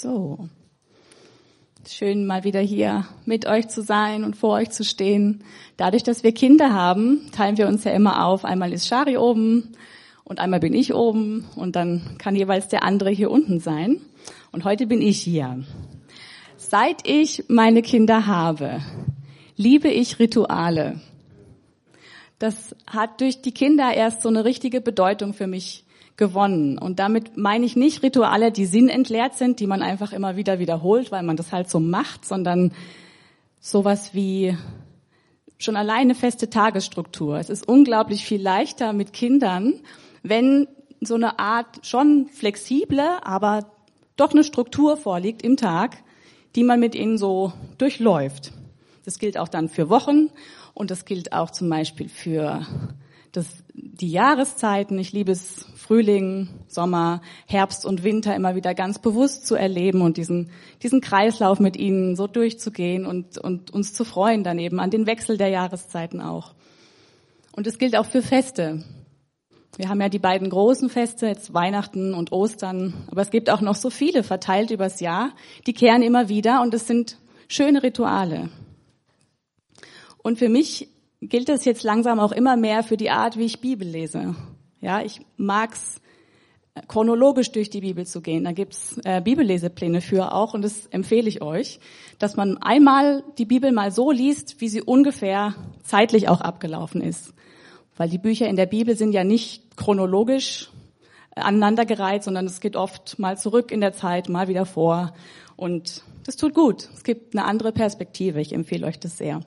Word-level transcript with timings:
So. 0.00 0.48
Schön 1.86 2.24
mal 2.24 2.42
wieder 2.42 2.60
hier 2.60 3.04
mit 3.26 3.44
euch 3.44 3.68
zu 3.68 3.82
sein 3.82 4.24
und 4.24 4.34
vor 4.34 4.54
euch 4.54 4.70
zu 4.70 4.82
stehen. 4.82 5.44
Dadurch, 5.76 6.02
dass 6.02 6.22
wir 6.22 6.32
Kinder 6.32 6.72
haben, 6.72 7.30
teilen 7.32 7.58
wir 7.58 7.68
uns 7.68 7.84
ja 7.84 7.92
immer 7.92 8.24
auf. 8.24 8.46
Einmal 8.46 8.72
ist 8.72 8.88
Shari 8.88 9.18
oben 9.18 9.74
und 10.24 10.40
einmal 10.40 10.58
bin 10.58 10.72
ich 10.72 10.94
oben 10.94 11.44
und 11.54 11.76
dann 11.76 12.16
kann 12.16 12.34
jeweils 12.34 12.68
der 12.68 12.82
andere 12.82 13.10
hier 13.10 13.30
unten 13.30 13.60
sein. 13.60 14.00
Und 14.52 14.64
heute 14.64 14.86
bin 14.86 15.02
ich 15.02 15.20
hier. 15.20 15.62
Seit 16.56 17.06
ich 17.06 17.44
meine 17.48 17.82
Kinder 17.82 18.26
habe, 18.26 18.80
liebe 19.56 19.88
ich 19.88 20.18
Rituale. 20.18 20.98
Das 22.38 22.74
hat 22.86 23.20
durch 23.20 23.42
die 23.42 23.52
Kinder 23.52 23.92
erst 23.92 24.22
so 24.22 24.30
eine 24.30 24.46
richtige 24.46 24.80
Bedeutung 24.80 25.34
für 25.34 25.46
mich 25.46 25.84
gewonnen. 26.20 26.78
Und 26.78 27.00
damit 27.00 27.36
meine 27.36 27.66
ich 27.66 27.74
nicht 27.74 28.04
Rituale, 28.04 28.52
die 28.52 28.66
sinnentleert 28.66 29.36
sind, 29.36 29.58
die 29.58 29.66
man 29.66 29.82
einfach 29.82 30.12
immer 30.12 30.36
wieder 30.36 30.60
wiederholt, 30.60 31.10
weil 31.10 31.24
man 31.24 31.36
das 31.36 31.50
halt 31.50 31.68
so 31.68 31.80
macht, 31.80 32.24
sondern 32.24 32.72
sowas 33.58 34.14
wie 34.14 34.56
schon 35.58 35.76
alleine 35.76 36.14
feste 36.14 36.48
Tagesstruktur. 36.48 37.38
Es 37.38 37.50
ist 37.50 37.66
unglaublich 37.66 38.24
viel 38.24 38.40
leichter 38.40 38.92
mit 38.92 39.12
Kindern, 39.12 39.80
wenn 40.22 40.68
so 41.00 41.14
eine 41.14 41.38
Art 41.38 41.84
schon 41.86 42.28
flexible, 42.28 43.18
aber 43.22 43.66
doch 44.16 44.32
eine 44.32 44.44
Struktur 44.44 44.98
vorliegt 44.98 45.42
im 45.42 45.56
Tag, 45.56 45.96
die 46.54 46.64
man 46.64 46.80
mit 46.80 46.94
ihnen 46.94 47.16
so 47.16 47.52
durchläuft. 47.78 48.52
Das 49.06 49.18
gilt 49.18 49.38
auch 49.38 49.48
dann 49.48 49.70
für 49.70 49.88
Wochen 49.88 50.28
und 50.74 50.90
das 50.90 51.06
gilt 51.06 51.32
auch 51.32 51.50
zum 51.50 51.70
Beispiel 51.70 52.10
für 52.10 52.66
das, 53.32 53.46
die 53.74 54.10
Jahreszeiten. 54.10 54.98
Ich 54.98 55.12
liebe 55.12 55.32
es, 55.32 55.66
Frühling, 55.76 56.48
Sommer, 56.68 57.20
Herbst 57.46 57.84
und 57.84 58.04
Winter 58.04 58.34
immer 58.34 58.54
wieder 58.54 58.74
ganz 58.74 59.00
bewusst 59.00 59.46
zu 59.46 59.56
erleben 59.56 60.02
und 60.02 60.16
diesen, 60.16 60.50
diesen 60.82 61.00
Kreislauf 61.00 61.58
mit 61.58 61.76
ihnen 61.76 62.16
so 62.16 62.26
durchzugehen 62.26 63.06
und, 63.06 63.38
und 63.38 63.72
uns 63.72 63.92
zu 63.92 64.04
freuen 64.04 64.44
dann 64.44 64.58
eben 64.58 64.78
an 64.78 64.90
den 64.90 65.06
Wechsel 65.06 65.36
der 65.36 65.48
Jahreszeiten 65.48 66.20
auch. 66.20 66.54
Und 67.52 67.66
es 67.66 67.78
gilt 67.78 67.96
auch 67.96 68.06
für 68.06 68.22
Feste. 68.22 68.84
Wir 69.76 69.88
haben 69.88 70.00
ja 70.00 70.08
die 70.08 70.18
beiden 70.18 70.50
großen 70.50 70.90
Feste, 70.90 71.26
jetzt 71.26 71.54
Weihnachten 71.54 72.14
und 72.14 72.32
Ostern, 72.32 72.94
aber 73.10 73.22
es 73.22 73.30
gibt 73.30 73.50
auch 73.50 73.60
noch 73.60 73.76
so 73.76 73.90
viele 73.90 74.22
verteilt 74.22 74.70
übers 74.70 75.00
Jahr, 75.00 75.32
die 75.66 75.72
kehren 75.72 76.02
immer 76.02 76.28
wieder 76.28 76.62
und 76.62 76.74
es 76.74 76.86
sind 76.86 77.18
schöne 77.48 77.82
Rituale. 77.82 78.50
Und 80.22 80.38
für 80.38 80.48
mich 80.48 80.88
gilt 81.20 81.48
es 81.48 81.64
jetzt 81.64 81.82
langsam 81.82 82.18
auch 82.18 82.32
immer 82.32 82.56
mehr 82.56 82.82
für 82.82 82.96
die 82.96 83.10
Art, 83.10 83.36
wie 83.36 83.44
ich 83.44 83.60
Bibel 83.60 83.86
lese. 83.86 84.34
Ja, 84.80 85.02
ich 85.02 85.20
mag's 85.36 86.00
chronologisch 86.88 87.52
durch 87.52 87.70
die 87.70 87.80
Bibel 87.80 88.06
zu 88.06 88.20
gehen. 88.20 88.44
Da 88.44 88.52
gibt's 88.52 88.96
äh, 89.04 89.20
Bibellesepläne 89.20 90.00
für 90.00 90.32
auch 90.32 90.54
und 90.54 90.62
das 90.62 90.86
empfehle 90.86 91.28
ich 91.28 91.42
euch, 91.42 91.80
dass 92.18 92.36
man 92.36 92.58
einmal 92.58 93.24
die 93.38 93.44
Bibel 93.44 93.72
mal 93.72 93.90
so 93.90 94.10
liest, 94.10 94.60
wie 94.60 94.68
sie 94.68 94.82
ungefähr 94.82 95.54
zeitlich 95.82 96.28
auch 96.28 96.40
abgelaufen 96.40 97.00
ist. 97.00 97.34
Weil 97.96 98.08
die 98.08 98.18
Bücher 98.18 98.48
in 98.48 98.56
der 98.56 98.66
Bibel 98.66 98.96
sind 98.96 99.12
ja 99.12 99.24
nicht 99.24 99.76
chronologisch 99.76 100.70
äh, 101.36 101.40
aneinandergereiht, 101.40 102.22
sondern 102.22 102.46
es 102.46 102.60
geht 102.60 102.76
oft 102.76 103.18
mal 103.18 103.36
zurück 103.36 103.72
in 103.72 103.80
der 103.80 103.92
Zeit, 103.92 104.28
mal 104.28 104.48
wieder 104.48 104.64
vor. 104.64 105.12
Und 105.56 106.02
das 106.24 106.36
tut 106.36 106.54
gut. 106.54 106.88
Es 106.94 107.04
gibt 107.04 107.34
eine 107.34 107.44
andere 107.44 107.72
Perspektive. 107.72 108.40
Ich 108.40 108.54
empfehle 108.54 108.86
euch 108.86 108.98
das 108.98 109.18
sehr. 109.18 109.40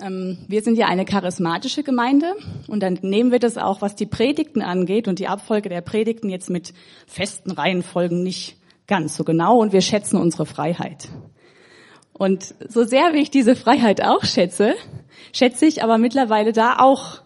Ähm, 0.00 0.38
wir 0.48 0.62
sind 0.62 0.76
ja 0.76 0.86
eine 0.86 1.04
charismatische 1.04 1.82
Gemeinde 1.82 2.34
und 2.68 2.82
dann 2.82 2.98
nehmen 3.02 3.30
wir 3.32 3.38
das 3.38 3.58
auch, 3.58 3.82
was 3.82 3.94
die 3.96 4.06
Predigten 4.06 4.62
angeht 4.62 5.08
und 5.08 5.18
die 5.18 5.28
Abfolge 5.28 5.68
der 5.68 5.80
Predigten 5.80 6.28
jetzt 6.28 6.50
mit 6.50 6.72
festen 7.06 7.50
Reihenfolgen 7.50 8.22
nicht 8.22 8.56
ganz 8.86 9.16
so 9.16 9.24
genau 9.24 9.58
und 9.58 9.72
wir 9.72 9.80
schätzen 9.80 10.16
unsere 10.16 10.46
Freiheit. 10.46 11.08
Und 12.12 12.54
so 12.68 12.84
sehr 12.84 13.14
wie 13.14 13.22
ich 13.22 13.30
diese 13.30 13.56
Freiheit 13.56 14.02
auch 14.02 14.24
schätze, 14.24 14.74
schätze 15.32 15.66
ich 15.66 15.82
aber 15.82 15.96
mittlerweile 15.96 16.52
da 16.52 16.76
auch 16.78 17.22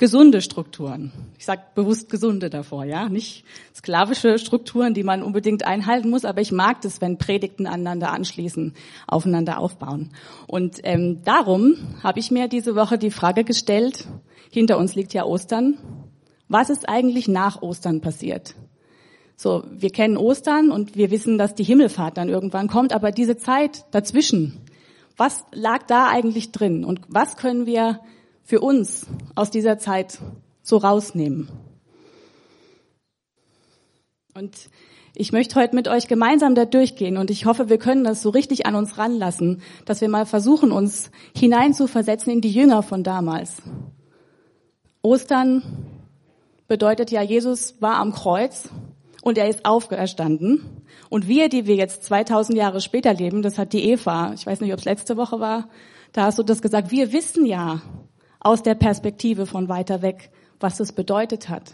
gesunde 0.00 0.40
Strukturen. 0.40 1.12
Ich 1.38 1.44
sage 1.44 1.60
bewusst 1.74 2.08
gesunde 2.08 2.48
davor, 2.48 2.84
ja, 2.84 3.10
nicht 3.10 3.44
sklavische 3.74 4.38
Strukturen, 4.38 4.94
die 4.94 5.02
man 5.02 5.22
unbedingt 5.22 5.66
einhalten 5.66 6.08
muss, 6.08 6.24
aber 6.24 6.40
ich 6.40 6.52
mag 6.52 6.80
das, 6.80 7.02
wenn 7.02 7.18
Predigten 7.18 7.66
aneinander 7.66 8.10
anschließen, 8.10 8.72
aufeinander 9.06 9.60
aufbauen. 9.60 10.08
Und 10.46 10.80
ähm, 10.84 11.20
darum 11.24 11.74
habe 12.02 12.18
ich 12.18 12.30
mir 12.30 12.48
diese 12.48 12.74
Woche 12.74 12.96
die 12.96 13.10
Frage 13.10 13.44
gestellt, 13.44 14.06
hinter 14.50 14.78
uns 14.78 14.94
liegt 14.94 15.12
ja 15.12 15.24
Ostern, 15.24 15.76
was 16.48 16.70
ist 16.70 16.88
eigentlich 16.88 17.28
nach 17.28 17.60
Ostern 17.60 18.00
passiert? 18.00 18.54
So, 19.36 19.64
wir 19.70 19.90
kennen 19.90 20.16
Ostern 20.16 20.70
und 20.70 20.96
wir 20.96 21.10
wissen, 21.10 21.36
dass 21.36 21.54
die 21.54 21.64
Himmelfahrt 21.64 22.16
dann 22.16 22.30
irgendwann 22.30 22.68
kommt, 22.68 22.94
aber 22.94 23.10
diese 23.10 23.36
Zeit 23.36 23.84
dazwischen, 23.90 24.62
was 25.18 25.44
lag 25.52 25.82
da 25.86 26.08
eigentlich 26.08 26.52
drin 26.52 26.86
und 26.86 27.02
was 27.08 27.36
können 27.36 27.66
wir 27.66 28.00
für 28.50 28.58
uns 28.58 29.06
aus 29.36 29.52
dieser 29.52 29.78
Zeit 29.78 30.18
so 30.60 30.76
rausnehmen. 30.76 31.48
Und 34.34 34.68
ich 35.14 35.30
möchte 35.30 35.54
heute 35.54 35.76
mit 35.76 35.86
euch 35.86 36.08
gemeinsam 36.08 36.56
da 36.56 36.64
durchgehen 36.64 37.16
und 37.16 37.30
ich 37.30 37.46
hoffe, 37.46 37.68
wir 37.68 37.78
können 37.78 38.02
das 38.02 38.22
so 38.22 38.30
richtig 38.30 38.66
an 38.66 38.74
uns 38.74 38.98
ranlassen, 38.98 39.62
dass 39.84 40.00
wir 40.00 40.08
mal 40.08 40.26
versuchen, 40.26 40.72
uns 40.72 41.12
hineinzuversetzen 41.36 42.32
in 42.32 42.40
die 42.40 42.50
Jünger 42.50 42.82
von 42.82 43.04
damals. 43.04 43.62
Ostern 45.00 45.62
bedeutet 46.66 47.12
ja, 47.12 47.22
Jesus 47.22 47.80
war 47.80 47.98
am 47.98 48.12
Kreuz 48.12 48.68
und 49.22 49.38
er 49.38 49.48
ist 49.48 49.64
aufgestanden. 49.64 50.82
Und 51.08 51.28
wir, 51.28 51.48
die 51.48 51.66
wir 51.66 51.76
jetzt 51.76 52.02
2000 52.02 52.58
Jahre 52.58 52.80
später 52.80 53.14
leben, 53.14 53.42
das 53.42 53.58
hat 53.58 53.72
die 53.72 53.84
Eva, 53.84 54.32
ich 54.34 54.44
weiß 54.44 54.60
nicht, 54.60 54.72
ob 54.72 54.80
es 54.80 54.86
letzte 54.86 55.16
Woche 55.16 55.38
war, 55.38 55.68
da 56.12 56.24
hast 56.24 56.40
du 56.40 56.42
das 56.42 56.60
gesagt, 56.62 56.90
wir 56.90 57.12
wissen 57.12 57.46
ja, 57.46 57.80
aus 58.40 58.62
der 58.62 58.74
Perspektive 58.74 59.46
von 59.46 59.68
weiter 59.68 60.02
weg, 60.02 60.30
was 60.58 60.80
es 60.80 60.92
bedeutet 60.92 61.48
hat. 61.48 61.72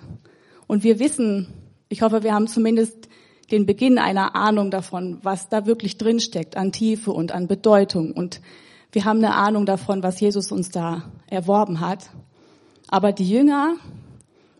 Und 0.66 0.82
wir 0.84 0.99
wissen, 0.99 1.49
ich 1.88 2.03
hoffe, 2.03 2.22
wir 2.22 2.34
haben 2.34 2.49
zumindest 2.49 3.09
den 3.50 3.66
Beginn 3.66 3.99
einer 3.99 4.34
Ahnung 4.34 4.71
davon, 4.71 5.19
was 5.22 5.49
da 5.49 5.66
wirklich 5.66 5.99
drinsteckt 5.99 6.56
an 6.56 6.72
Tiefe 6.72 7.12
und 7.12 7.31
an 7.32 7.47
Bedeutung. 7.47 8.12
Und 8.12 8.41
wir 8.91 9.04
haben 9.04 9.19
eine 9.19 9.34
Ahnung 9.34 9.66
davon, 9.66 10.03
was 10.03 10.21
Jesus 10.21 10.50
uns 10.50 10.71
da 10.71 11.04
erworben 11.28 11.81
hat. 11.81 12.10
Aber 12.88 13.12
die 13.12 13.28
Jünger, 13.28 13.77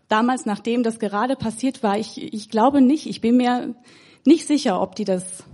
damals, 0.09 0.47
nachdem 0.47 0.85
das 0.85 1.01
gerade 1.01 1.35
passiert 1.35 1.83
war, 1.83 1.99
ich, 1.99 2.33
ich 2.33 2.49
glaube 2.49 2.81
nicht, 2.81 3.07
ich 3.07 3.21
bin 3.21 3.37
mir 3.37 3.75
nicht 4.25 4.47
sicher, 4.47 4.81
ob 4.81 4.95
die 4.95 5.05
das 5.05 5.45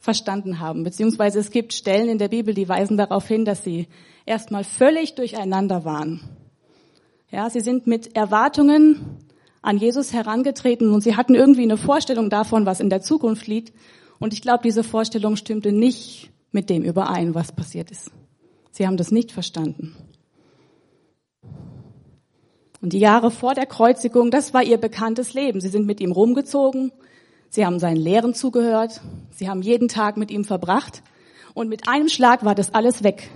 verstanden 0.00 0.58
haben. 0.58 0.82
Beziehungsweise 0.82 1.38
es 1.38 1.50
gibt 1.50 1.72
Stellen 1.72 2.08
in 2.08 2.18
der 2.18 2.28
Bibel, 2.28 2.54
die 2.54 2.68
weisen 2.68 2.96
darauf 2.96 3.28
hin, 3.28 3.44
dass 3.44 3.62
sie 3.62 3.86
erstmal 4.26 4.64
völlig 4.64 5.14
durcheinander 5.14 5.84
waren. 5.84 6.20
Ja, 7.30 7.48
sie 7.50 7.60
sind 7.60 7.86
mit 7.86 8.14
Erwartungen 8.14 9.18
an 9.62 9.78
Jesus 9.78 10.12
herangetreten 10.12 10.92
und 10.92 11.02
sie 11.02 11.16
hatten 11.16 11.34
irgendwie 11.34 11.62
eine 11.62 11.76
Vorstellung 11.76 12.30
davon, 12.30 12.66
was 12.66 12.80
in 12.80 12.90
der 12.90 13.00
Zukunft 13.00 13.46
liegt. 13.46 13.72
Und 14.18 14.32
ich 14.32 14.42
glaube, 14.42 14.62
diese 14.62 14.84
Vorstellung 14.84 15.36
stimmte 15.36 15.72
nicht 15.72 16.30
mit 16.50 16.68
dem 16.68 16.82
überein, 16.82 17.34
was 17.34 17.52
passiert 17.52 17.90
ist. 17.90 18.10
Sie 18.70 18.86
haben 18.86 18.96
das 18.96 19.10
nicht 19.10 19.32
verstanden. 19.32 19.96
Und 22.80 22.92
die 22.92 22.98
Jahre 22.98 23.30
vor 23.30 23.54
der 23.54 23.66
Kreuzigung, 23.66 24.30
das 24.30 24.52
war 24.52 24.62
ihr 24.62 24.78
bekanntes 24.78 25.34
Leben. 25.34 25.60
Sie 25.60 25.68
sind 25.68 25.86
mit 25.86 26.00
ihm 26.00 26.12
rumgezogen, 26.12 26.92
Sie 27.54 27.66
haben 27.66 27.78
seinen 27.78 27.98
Lehren 27.98 28.32
zugehört. 28.32 29.02
Sie 29.30 29.46
haben 29.46 29.60
jeden 29.60 29.88
Tag 29.88 30.16
mit 30.16 30.30
ihm 30.30 30.42
verbracht. 30.42 31.02
Und 31.52 31.68
mit 31.68 31.86
einem 31.86 32.08
Schlag 32.08 32.46
war 32.46 32.54
das 32.54 32.72
alles 32.72 33.04
weg. 33.04 33.28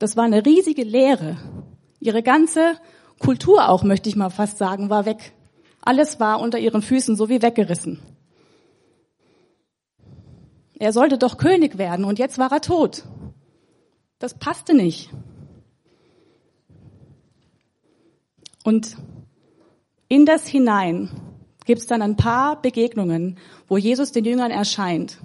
Das 0.00 0.16
war 0.16 0.24
eine 0.24 0.44
riesige 0.46 0.82
Lehre. 0.82 1.36
Ihre 2.00 2.22
ganze 2.22 2.78
Kultur 3.18 3.68
auch, 3.68 3.84
möchte 3.84 4.08
ich 4.08 4.16
mal 4.16 4.30
fast 4.30 4.56
sagen, 4.56 4.88
war 4.88 5.04
weg. 5.04 5.34
Alles 5.82 6.18
war 6.18 6.40
unter 6.40 6.58
ihren 6.58 6.80
Füßen 6.80 7.16
so 7.16 7.28
wie 7.28 7.42
weggerissen. 7.42 8.00
Er 10.78 10.94
sollte 10.94 11.18
doch 11.18 11.36
König 11.36 11.76
werden 11.76 12.06
und 12.06 12.18
jetzt 12.18 12.38
war 12.38 12.50
er 12.50 12.62
tot. 12.62 13.04
Das 14.18 14.38
passte 14.38 14.72
nicht. 14.72 15.10
Und 18.64 18.96
in 20.08 20.24
das 20.24 20.46
hinein 20.46 21.10
gibt 21.66 21.82
es 21.82 21.86
dann 21.86 22.00
ein 22.00 22.16
paar 22.16 22.60
Begegnungen, 22.62 23.38
wo 23.68 23.76
Jesus 23.76 24.12
den 24.12 24.24
Jüngern 24.24 24.50
erscheint. 24.50 25.18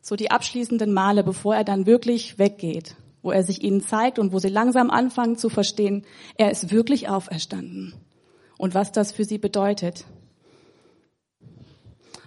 So 0.00 0.16
die 0.16 0.32
abschließenden 0.32 0.92
Male, 0.92 1.22
bevor 1.22 1.54
er 1.54 1.62
dann 1.62 1.86
wirklich 1.86 2.40
weggeht, 2.40 2.96
wo 3.22 3.30
er 3.30 3.42
sich 3.42 3.62
ihnen 3.62 3.80
zeigt 3.80 4.18
und 4.18 4.32
wo 4.32 4.38
sie 4.38 4.48
langsam 4.48 4.90
anfangen 4.90 5.36
zu 5.36 5.48
verstehen, 5.48 6.04
er 6.36 6.50
ist 6.50 6.70
wirklich 6.70 7.08
auferstanden 7.08 7.94
und 8.58 8.74
was 8.74 8.92
das 8.92 9.12
für 9.12 9.24
sie 9.24 9.38
bedeutet. 9.38 10.04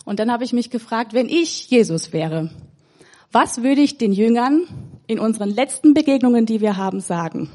Und 0.06 0.20
dann 0.20 0.32
habe 0.32 0.44
ich 0.44 0.54
mich 0.54 0.70
gefragt, 0.70 1.14
wenn 1.14 1.28
ich 1.28 1.70
Jesus 1.70 2.14
wäre, 2.14 2.52
was 3.32 3.64
würde 3.64 3.82
ich 3.82 3.98
den 3.98 4.14
Jüngern 4.14 4.68
in 5.08 5.20
unseren 5.20 5.50
letzten 5.50 5.94
Begegnungen, 5.94 6.46
die 6.46 6.62
wir 6.62 6.78
haben, 6.78 7.02
sagen? 7.02 7.50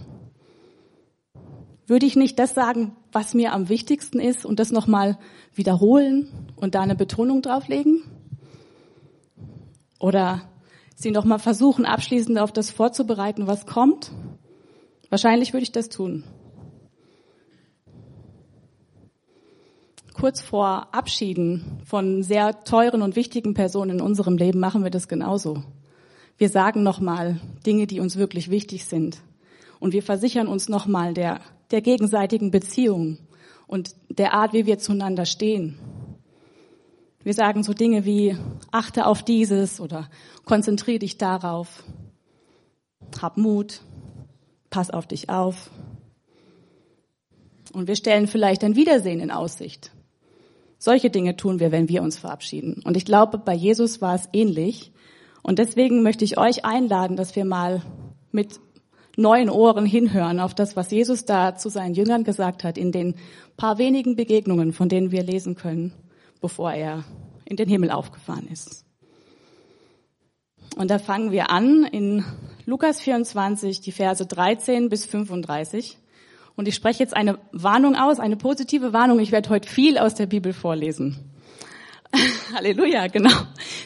Würde 1.86 2.06
ich 2.06 2.16
nicht 2.16 2.38
das 2.38 2.54
sagen, 2.54 2.94
was 3.12 3.34
mir 3.34 3.52
am 3.52 3.69
wichtigsten 3.69 4.20
ist 4.20 4.44
und 4.44 4.60
das 4.60 4.70
nochmal 4.70 5.19
wiederholen 5.54 6.28
und 6.56 6.75
da 6.75 6.82
eine 6.82 6.94
Betonung 6.94 7.43
drauflegen? 7.43 8.02
Oder 9.98 10.50
Sie 11.00 11.11
noch 11.11 11.25
mal 11.25 11.38
versuchen, 11.38 11.87
abschließend 11.87 12.38
auf 12.38 12.52
das 12.52 12.70
vorzubereiten, 12.70 13.47
was 13.47 13.64
kommt? 13.64 14.12
Wahrscheinlich 15.08 15.55
würde 15.55 15.62
ich 15.62 15.73
das 15.73 15.88
tun. 15.88 16.25
Kurz 20.12 20.43
vor 20.43 20.94
Abschieden 20.94 21.81
von 21.87 22.23
sehr 22.23 22.64
teuren 22.64 23.00
und 23.00 23.17
wichtigen 23.17 23.55
Personen 23.55 23.93
in 23.93 24.00
unserem 24.02 24.37
Leben 24.37 24.61
machen 24.61 24.85
wir 24.85 24.91
das 24.91 25.08
genauso. 25.08 25.62
Wir 26.37 26.50
sagen 26.50 26.82
nochmal 26.82 27.41
Dinge, 27.64 27.87
die 27.87 28.00
uns 28.00 28.17
wirklich 28.17 28.50
wichtig 28.50 28.85
sind. 28.85 29.23
Und 29.79 29.94
wir 29.94 30.03
versichern 30.03 30.49
uns 30.49 30.69
nochmal 30.69 31.14
der, 31.14 31.41
der 31.70 31.81
gegenseitigen 31.81 32.50
Beziehung 32.50 33.17
und 33.67 33.94
der 34.11 34.35
Art, 34.35 34.53
wie 34.53 34.67
wir 34.67 34.79
zueinander 34.79 35.25
stehen. 35.25 35.79
Wir 37.22 37.34
sagen 37.34 37.62
so 37.62 37.75
Dinge 37.75 38.06
wie, 38.06 38.37
achte 38.70 39.06
auf 39.06 39.22
dieses 39.22 39.78
oder 39.78 40.08
konzentriere 40.46 41.00
dich 41.00 41.19
darauf. 41.19 41.84
Hab 43.20 43.37
Mut. 43.37 43.82
Pass 44.70 44.90
auf 44.90 45.06
dich 45.06 45.28
auf. 45.28 45.70
Und 47.72 47.88
wir 47.88 47.96
stellen 47.96 48.26
vielleicht 48.26 48.64
ein 48.64 48.76
Wiedersehen 48.76 49.20
in 49.20 49.31
Aussicht. 49.31 49.93
Solche 50.78 51.11
Dinge 51.11 51.37
tun 51.37 51.61
wir, 51.61 51.72
wenn 51.72 51.88
wir 51.90 52.02
uns 52.02 52.19
verabschieden. 52.19 52.81
Und 52.84 52.96
ich 52.96 53.05
glaube, 53.05 53.37
bei 53.37 53.55
Jesus 53.55 54.00
war 54.00 54.14
es 54.14 54.28
ähnlich. 54.32 54.93
Und 55.43 55.58
deswegen 55.58 56.02
möchte 56.02 56.25
ich 56.25 56.38
euch 56.38 56.64
einladen, 56.64 57.17
dass 57.17 57.37
wir 57.37 57.44
mal 57.44 57.82
mit 58.32 58.61
neuen 59.17 59.50
Ohren 59.50 59.84
hinhören 59.84 60.40
auf 60.40 60.55
das, 60.55 60.76
was 60.76 60.90
Jesus 60.90 61.26
da 61.26 61.55
zu 61.55 61.69
seinen 61.69 61.94
Jüngern 61.94 62.25
gesagt 62.25 62.64
hat, 62.64 62.78
in 62.78 62.93
den 62.93 63.17
paar 63.58 63.76
wenigen 63.76 64.17
Begegnungen, 64.17 64.72
von 64.72 64.88
denen 64.88 65.11
wir 65.11 65.22
lesen 65.22 65.55
können, 65.55 65.93
bevor 66.40 66.72
er 66.72 67.04
in 67.44 67.56
den 67.56 67.69
Himmel 67.69 67.90
aufgefahren 67.90 68.48
ist. 68.48 68.84
Und 70.76 70.90
da 70.90 70.98
fangen 70.98 71.32
wir 71.32 71.50
an 71.50 71.84
in 71.84 72.25
Lukas 72.64 73.00
24, 73.00 73.81
die 73.81 73.92
Verse 73.92 74.25
13 74.25 74.88
bis 74.88 75.04
35. 75.04 75.98
Und 76.56 76.69
ich 76.69 76.75
spreche 76.75 77.00
jetzt 77.00 77.16
eine 77.16 77.38
Warnung 77.52 77.96
aus, 77.96 78.20
eine 78.20 78.37
positive 78.37 78.92
Warnung. 78.92 79.19
Ich 79.19 79.32
werde 79.32 79.50
heute 79.50 79.69
viel 79.69 79.98
aus 79.98 80.14
der 80.14 80.26
Bibel 80.26 80.52
vorlesen. 80.52 81.31
Halleluja, 82.54 83.06
genau. 83.08 83.31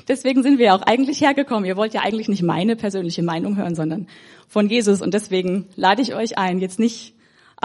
Deswegen 0.09 0.43
sind 0.43 0.59
wir 0.59 0.75
auch 0.75 0.83
eigentlich 0.83 1.21
hergekommen. 1.21 1.65
Ihr 1.65 1.77
wollt 1.77 1.95
ja 1.95 2.03
eigentlich 2.03 2.29
nicht 2.29 2.43
meine 2.43 2.77
persönliche 2.77 3.23
Meinung 3.23 3.57
hören, 3.57 3.75
sondern 3.75 4.09
von 4.49 4.69
Jesus. 4.69 5.03
Und 5.03 5.15
deswegen 5.15 5.69
lade 5.77 6.03
ich 6.03 6.15
euch 6.15 6.39
ein, 6.39 6.59
jetzt 6.59 6.79
nicht 6.79 7.14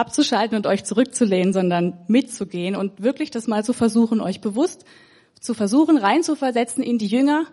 abzuschalten 0.00 0.56
und 0.56 0.66
euch 0.66 0.84
zurückzulehnen, 0.84 1.52
sondern 1.52 1.98
mitzugehen 2.08 2.74
und 2.74 3.02
wirklich 3.02 3.30
das 3.30 3.46
mal 3.46 3.64
zu 3.64 3.72
versuchen, 3.72 4.20
euch 4.20 4.40
bewusst 4.40 4.84
zu 5.40 5.54
versuchen, 5.54 5.98
reinzuversetzen 5.98 6.82
in 6.82 6.98
die 6.98 7.06
Jünger, 7.06 7.44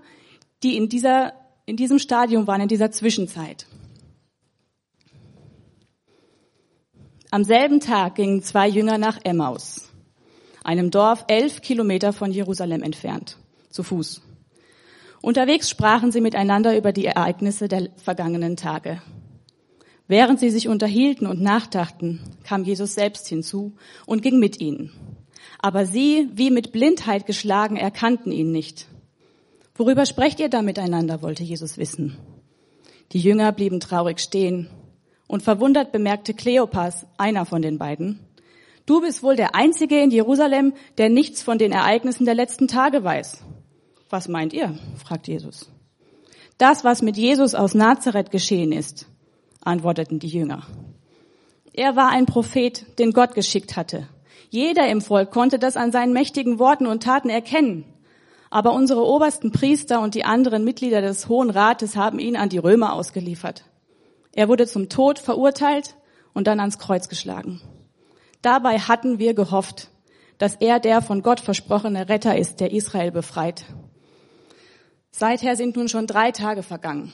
die 0.64 0.78
in 0.78 0.90
dieser, 0.90 1.34
in 1.66 1.76
diesem 1.76 2.00
Stadium 2.00 2.48
waren, 2.48 2.62
in 2.62 2.68
dieser 2.68 2.90
Zwischenzeit. 2.92 3.68
Am 7.30 7.44
selben 7.44 7.82
Tag 7.82 8.16
gingen 8.16 8.42
zwei 8.42 8.70
Jünger 8.70 8.98
nach 8.98 9.20
Emmaus, 9.24 9.90
einem 10.64 10.90
Dorf 10.92 11.26
elf 11.28 11.62
Kilometer 11.62 12.14
von 12.14 12.32
Jerusalem 12.32 12.82
entfernt, 12.82 13.38
zu 13.70 13.84
Fuß. 13.84 14.22
Unterwegs 15.22 15.70
sprachen 15.70 16.12
sie 16.14 16.22
miteinander 16.22 16.78
über 16.78 16.94
die 16.94 17.06
Ereignisse 17.06 17.68
der 17.68 17.90
vergangenen 17.98 18.56
Tage. 18.56 19.02
Während 20.07 20.39
sie 20.39 20.50
sich 20.50 20.69
unterhielten 20.69 21.27
und 21.27 21.42
nachdachten, 21.42 22.21
kam 22.44 22.63
Jesus 22.63 22.94
selbst 22.94 23.27
hinzu 23.27 23.74
und 24.06 24.21
ging 24.21 24.39
mit 24.39 24.62
ihnen. 24.62 24.92
Aber 25.59 25.86
sie, 25.86 26.30
wie 26.33 26.50
mit 26.50 26.71
Blindheit 26.71 27.25
geschlagen, 27.25 27.75
erkannten 27.75 28.31
ihn 28.31 28.51
nicht. 28.51 28.88
Worüber 29.75 30.06
sprecht 30.06 30.39
ihr 30.39 30.50
da 30.50 30.62
miteinander, 30.62 31.21
wollte 31.21 31.44
Jesus 31.44 31.77
wissen. 31.77 32.18
Die 33.12 33.19
Jünger 33.19 33.51
blieben 33.51 33.80
traurig 33.80 34.19
stehen 34.19 34.68
und 35.27 35.44
verwundert 35.44 35.92
bemerkte 35.92 36.33
Kleopas, 36.33 37.06
einer 37.18 37.45
von 37.45 37.62
den 37.62 37.77
beiden, 37.77 38.19
du 38.86 39.01
bist 39.01 39.24
wohl 39.24 39.36
der 39.36 39.56
Einzige 39.56 40.01
in 40.01 40.12
Jerusalem, 40.12 40.74
der 40.98 41.09
nichts 41.09 41.44
von 41.44 41.57
den 41.57 41.71
Ereignissen 41.71 42.25
der 42.25 42.36
letzten 42.36 42.68
Tage 42.68 43.04
weiß. 43.04 43.44
Was 44.09 44.27
meint 44.30 44.54
ihr? 44.54 44.77
fragt 44.95 45.27
Jesus. 45.27 45.69
Das, 46.57 46.83
was 46.83 47.01
mit 47.01 47.18
Jesus 47.18 47.54
aus 47.54 47.75
Nazareth 47.75 48.31
geschehen 48.31 48.71
ist, 48.71 49.07
antworteten 49.62 50.19
die 50.19 50.27
Jünger. 50.27 50.63
Er 51.74 51.95
war 51.95 52.09
ein 52.09 52.25
Prophet, 52.25 52.98
den 53.00 53.12
Gott 53.12 53.36
geschickt 53.36 53.75
hatte. 53.75 54.07
Jeder 54.50 54.88
im 54.88 55.01
Volk 55.01 55.31
konnte 55.31 55.59
das 55.59 55.77
an 55.77 55.92
seinen 55.92 56.13
mächtigen 56.13 56.57
Worten 56.59 56.88
und 56.88 57.04
Taten 57.04 57.30
erkennen. 57.30 57.86
Aber 58.50 58.74
unsere 58.74 59.06
obersten 59.06 59.51
Priester 59.51 60.01
und 60.01 60.15
die 60.15 60.24
anderen 60.24 60.63
Mitglieder 60.63 61.01
des 61.01 61.27
Hohen 61.27 61.50
Rates 61.50 61.95
haben 61.95 62.18
ihn 62.18 62.38
an 62.38 62.50
die 62.50 62.57
Römer 62.57 62.94
ausgeliefert. 62.94 63.65
Er 64.31 64.48
wurde 64.48 64.68
zum 64.68 64.89
Tod 64.89 65.19
verurteilt 65.19 65.95
und 66.33 66.48
dann 66.48 66.59
ans 66.59 66.80
Kreuz 66.80 67.09
geschlagen. 67.09 67.62
Dabei 68.42 68.80
hatten 68.80 69.19
wir 69.19 69.33
gehofft, 69.33 69.89
dass 70.38 70.56
er 70.56 70.80
der 70.80 71.01
von 71.01 71.24
Gott 71.24 71.39
versprochene 71.39 72.09
Retter 72.09 72.38
ist, 72.38 72.59
der 72.59 72.71
Israel 72.71 73.12
befreit. 73.12 73.65
Seither 75.12 75.56
sind 75.56 75.75
nun 75.75 75.89
schon 75.89 76.06
drei 76.07 76.31
Tage 76.31 76.63
vergangen. 76.63 77.12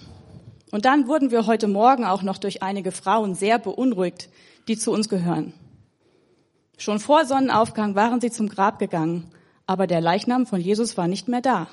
Und 0.73 0.85
dann 0.85 1.07
wurden 1.07 1.29
wir 1.29 1.45
heute 1.45 1.67
Morgen 1.67 2.03
auch 2.03 2.23
noch 2.23 2.39
durch 2.39 2.63
einige 2.63 2.91
Frauen 2.91 3.35
sehr 3.35 3.59
beunruhigt, 3.59 4.29
die 4.67 4.75
zu 4.75 4.91
uns 4.91 5.07
gehören. 5.07 5.53
Schon 6.79 6.99
vor 6.99 7.25
Sonnenaufgang 7.25 7.93
waren 7.93 8.19
sie 8.19 8.31
zum 8.31 8.49
Grab 8.49 8.79
gegangen, 8.79 9.29
aber 9.67 9.85
der 9.85 10.01
Leichnam 10.01 10.47
von 10.47 10.59
Jesus 10.59 10.97
war 10.97 11.07
nicht 11.07 11.27
mehr 11.27 11.41
da. 11.41 11.67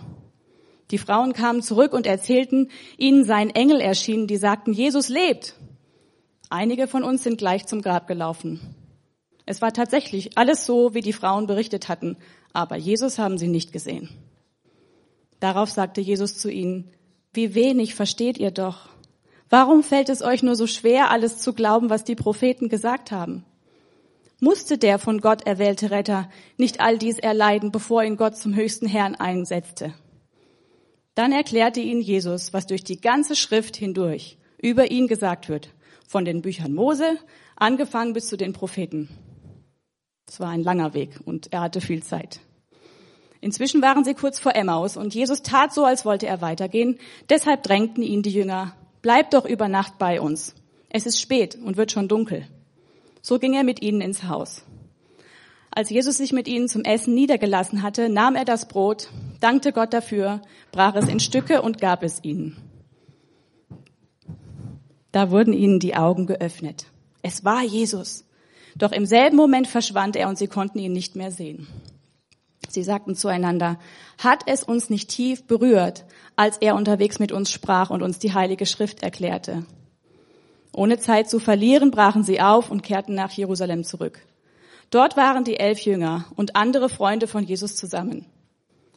Die 0.91 0.99
Frauen 0.99 1.33
kamen 1.33 1.63
zurück 1.63 1.95
und 1.95 2.07
erzählten, 2.07 2.69
ihnen 2.99 3.25
seien 3.25 3.49
Engel 3.49 3.81
erschienen, 3.81 4.27
die 4.27 4.37
sagten, 4.37 4.75
Jesus 4.75 5.09
lebt. 5.09 5.55
Einige 6.51 6.87
von 6.87 7.03
uns 7.03 7.23
sind 7.23 7.39
gleich 7.39 7.65
zum 7.65 7.81
Grab 7.81 8.07
gelaufen. 8.07 8.61
Es 9.47 9.63
war 9.63 9.73
tatsächlich 9.73 10.37
alles 10.37 10.67
so, 10.67 10.93
wie 10.93 11.01
die 11.01 11.15
Frauen 11.15 11.47
berichtet 11.47 11.89
hatten, 11.89 12.19
aber 12.53 12.77
Jesus 12.77 13.19
haben 13.19 13.39
sie 13.39 13.49
nicht 13.49 13.73
gesehen. 13.73 14.11
Darauf 15.41 15.71
sagte 15.71 16.03
Jesus 16.03 16.37
zu 16.37 16.51
ihnen, 16.51 16.91
wie 17.33 17.55
wenig 17.55 17.95
versteht 17.95 18.39
ihr 18.39 18.51
doch. 18.51 18.89
Warum 19.49 19.83
fällt 19.83 20.09
es 20.09 20.23
euch 20.23 20.43
nur 20.43 20.57
so 20.57 20.67
schwer, 20.67 21.11
alles 21.11 21.39
zu 21.39 21.53
glauben, 21.53 21.91
was 21.91 22.05
die 22.05 22.15
Propheten 22.15 22.69
gesagt 22.69 23.11
haben? 23.11 23.45
Musste 24.41 24.79
der 24.79 24.99
von 24.99 25.21
Gott 25.21 25.47
erwählte 25.47 25.91
Retter 25.91 26.31
nicht 26.57 26.81
all 26.81 26.99
dies 26.99 27.19
erleiden, 27.19 27.73
bevor 27.73 28.03
ihn 28.03 28.17
Gott 28.17 28.37
zum 28.37 28.55
höchsten 28.55 28.87
Herrn 28.87 29.15
einsetzte? 29.15 29.93
Dann 31.15 31.33
erklärte 31.33 31.81
ihnen 31.81 32.01
Jesus, 32.01 32.53
was 32.53 32.67
durch 32.67 32.83
die 32.83 33.01
ganze 33.01 33.37
Schrift 33.37 33.77
hindurch 33.77 34.39
über 34.63 34.91
ihn 34.91 35.09
gesagt 35.09 35.49
wird, 35.49 35.71
von 36.09 36.25
den 36.25 36.43
Büchern 36.43 36.73
Mose 36.73 37.19
angefangen 37.57 38.13
bis 38.13 38.29
zu 38.29 38.37
den 38.37 38.53
Propheten. 38.53 39.09
Es 40.27 40.41
war 40.41 40.49
ein 40.49 40.63
langer 40.63 40.95
Weg 40.95 41.21
und 41.25 41.53
er 41.53 41.63
hatte 41.63 41.81
viel 41.81 42.03
Zeit. 42.03 42.41
Inzwischen 43.41 43.81
waren 43.81 44.05
sie 44.05 44.15
kurz 44.15 44.39
vor 44.39 44.55
Emmaus 44.55 44.97
und 44.97 45.15
Jesus 45.15 45.43
tat 45.43 45.73
so, 45.73 45.85
als 45.85 46.05
wollte 46.05 46.27
er 46.27 46.43
weitergehen. 46.43 46.99
Deshalb 47.31 47.63
drängten 47.63 48.03
ihn 48.03 48.23
die 48.23 48.31
Jünger, 48.31 48.75
bleib 49.01 49.31
doch 49.31 49.47
über 49.47 49.69
Nacht 49.69 49.99
bei 49.99 50.21
uns. 50.21 50.55
Es 50.91 51.07
ist 51.07 51.21
spät 51.21 51.57
und 51.57 51.77
wird 51.77 51.93
schon 51.93 52.09
dunkel. 52.09 52.47
So 53.23 53.39
ging 53.39 53.55
er 53.55 53.65
mit 53.65 53.81
ihnen 53.83 54.01
ins 54.01 54.25
Haus. 54.25 54.65
Als 55.71 55.89
Jesus 55.89 56.17
sich 56.17 56.33
mit 56.33 56.49
ihnen 56.49 56.69
zum 56.69 56.83
Essen 56.83 57.15
niedergelassen 57.15 57.83
hatte, 57.83 58.09
nahm 58.09 58.35
er 58.35 58.45
das 58.45 58.67
Brot, 58.67 59.09
dankte 59.41 59.73
Gott 59.73 59.93
dafür, 59.93 60.43
brach 60.73 60.97
es 60.97 61.09
in 61.09 61.21
Stücke 61.21 61.63
und 61.63 61.81
gab 61.81 62.03
es 62.03 62.25
ihnen. 62.25 62.57
Da 65.13 65.31
wurden 65.31 65.53
ihnen 65.53 65.79
die 65.79 65.97
Augen 65.97 66.27
geöffnet. 66.27 66.87
Es 67.23 67.45
war 67.45 67.63
Jesus. 67.63 68.25
Doch 68.77 68.93
im 68.93 69.07
selben 69.07 69.37
Moment 69.37 69.67
verschwand 69.67 70.17
er 70.17 70.29
und 70.29 70.39
sie 70.39 70.47
konnten 70.47 70.79
ihn 70.79 70.93
nicht 70.93 71.17
mehr 71.17 71.31
sehen. 71.31 71.67
Sie 72.73 72.83
sagten 72.83 73.15
zueinander, 73.15 73.79
hat 74.19 74.43
es 74.47 74.63
uns 74.63 74.91
nicht 74.91 75.11
tief 75.11 75.47
berührt, 75.47 76.05
als 76.37 76.59
er 76.59 76.75
unterwegs 76.75 77.19
mit 77.19 77.33
uns 77.33 77.51
sprach 77.51 77.91
und 77.91 78.03
uns 78.03 78.19
die 78.19 78.33
Heilige 78.33 78.67
Schrift 78.67 79.03
erklärte? 79.03 79.65
Ohne 80.73 80.99
Zeit 80.99 81.29
zu 81.29 81.41
verlieren, 81.41 81.91
brachen 81.91 82.23
sie 82.23 82.41
auf 82.41 82.71
und 82.71 82.83
kehrten 82.83 83.15
nach 83.15 83.33
Jerusalem 83.33 83.85
zurück. 83.85 84.21
Dort 84.91 85.17
waren 85.17 85.45
die 85.45 85.59
elf 85.59 85.81
Jünger 85.81 86.27
und 86.37 86.57
andere 86.57 86.89
Freunde 86.89 87.27
von 87.27 87.45
Jesus 87.45 87.77
zusammen. 87.77 88.27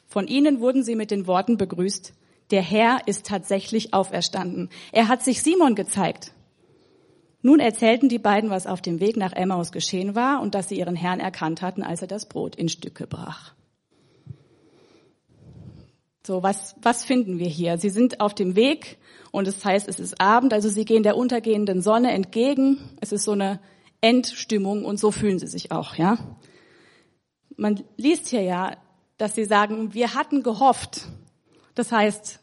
Von 0.07 0.27
ihnen 0.27 0.59
wurden 0.59 0.83
sie 0.83 0.95
mit 0.95 1.11
den 1.11 1.27
Worten 1.27 1.57
begrüßt, 1.57 2.13
der 2.51 2.61
Herr 2.61 3.07
ist 3.07 3.25
tatsächlich 3.25 3.93
auferstanden. 3.93 4.69
Er 4.91 5.07
hat 5.07 5.23
sich 5.23 5.41
Simon 5.41 5.75
gezeigt. 5.75 6.31
Nun 7.41 7.59
erzählten 7.59 8.09
die 8.09 8.19
beiden, 8.19 8.49
was 8.49 8.67
auf 8.67 8.81
dem 8.81 8.99
Weg 8.99 9.17
nach 9.17 9.33
Emmaus 9.33 9.71
geschehen 9.71 10.15
war 10.15 10.41
und 10.41 10.55
dass 10.55 10.69
sie 10.69 10.79
ihren 10.79 10.95
Herrn 10.95 11.19
erkannt 11.19 11.61
hatten, 11.61 11.83
als 11.83 12.01
er 12.01 12.07
das 12.07 12.27
Brot 12.27 12.55
in 12.55 12.69
Stücke 12.69 13.05
brach. 13.05 13.53
So, 16.25 16.41
was, 16.41 16.75
was 16.81 17.03
finden 17.03 17.37
wir 17.37 17.49
hier? 17.49 17.77
Sie 17.77 17.89
sind 17.89 18.21
auf 18.21 18.33
dem 18.33 18.55
Weg 18.55 18.97
und 19.31 19.47
es 19.47 19.55
das 19.55 19.65
heißt, 19.65 19.87
es 19.89 19.99
ist 19.99 20.21
Abend, 20.21 20.53
also 20.53 20.69
sie 20.69 20.85
gehen 20.85 21.03
der 21.03 21.17
untergehenden 21.17 21.81
Sonne 21.81 22.11
entgegen. 22.11 22.77
Es 23.01 23.11
ist 23.11 23.25
so 23.25 23.33
eine 23.33 23.59
Endstimmung 23.99 24.85
und 24.85 24.97
so 24.97 25.11
fühlen 25.11 25.37
sie 25.37 25.47
sich 25.47 25.71
auch, 25.71 25.95
ja. 25.95 26.17
Man 27.57 27.83
liest 27.97 28.29
hier 28.29 28.41
ja, 28.41 28.77
dass 29.17 29.35
sie 29.35 29.43
sagen, 29.43 29.93
wir 29.93 30.13
hatten 30.13 30.43
gehofft. 30.43 31.07
Das 31.75 31.91
heißt, 31.91 32.39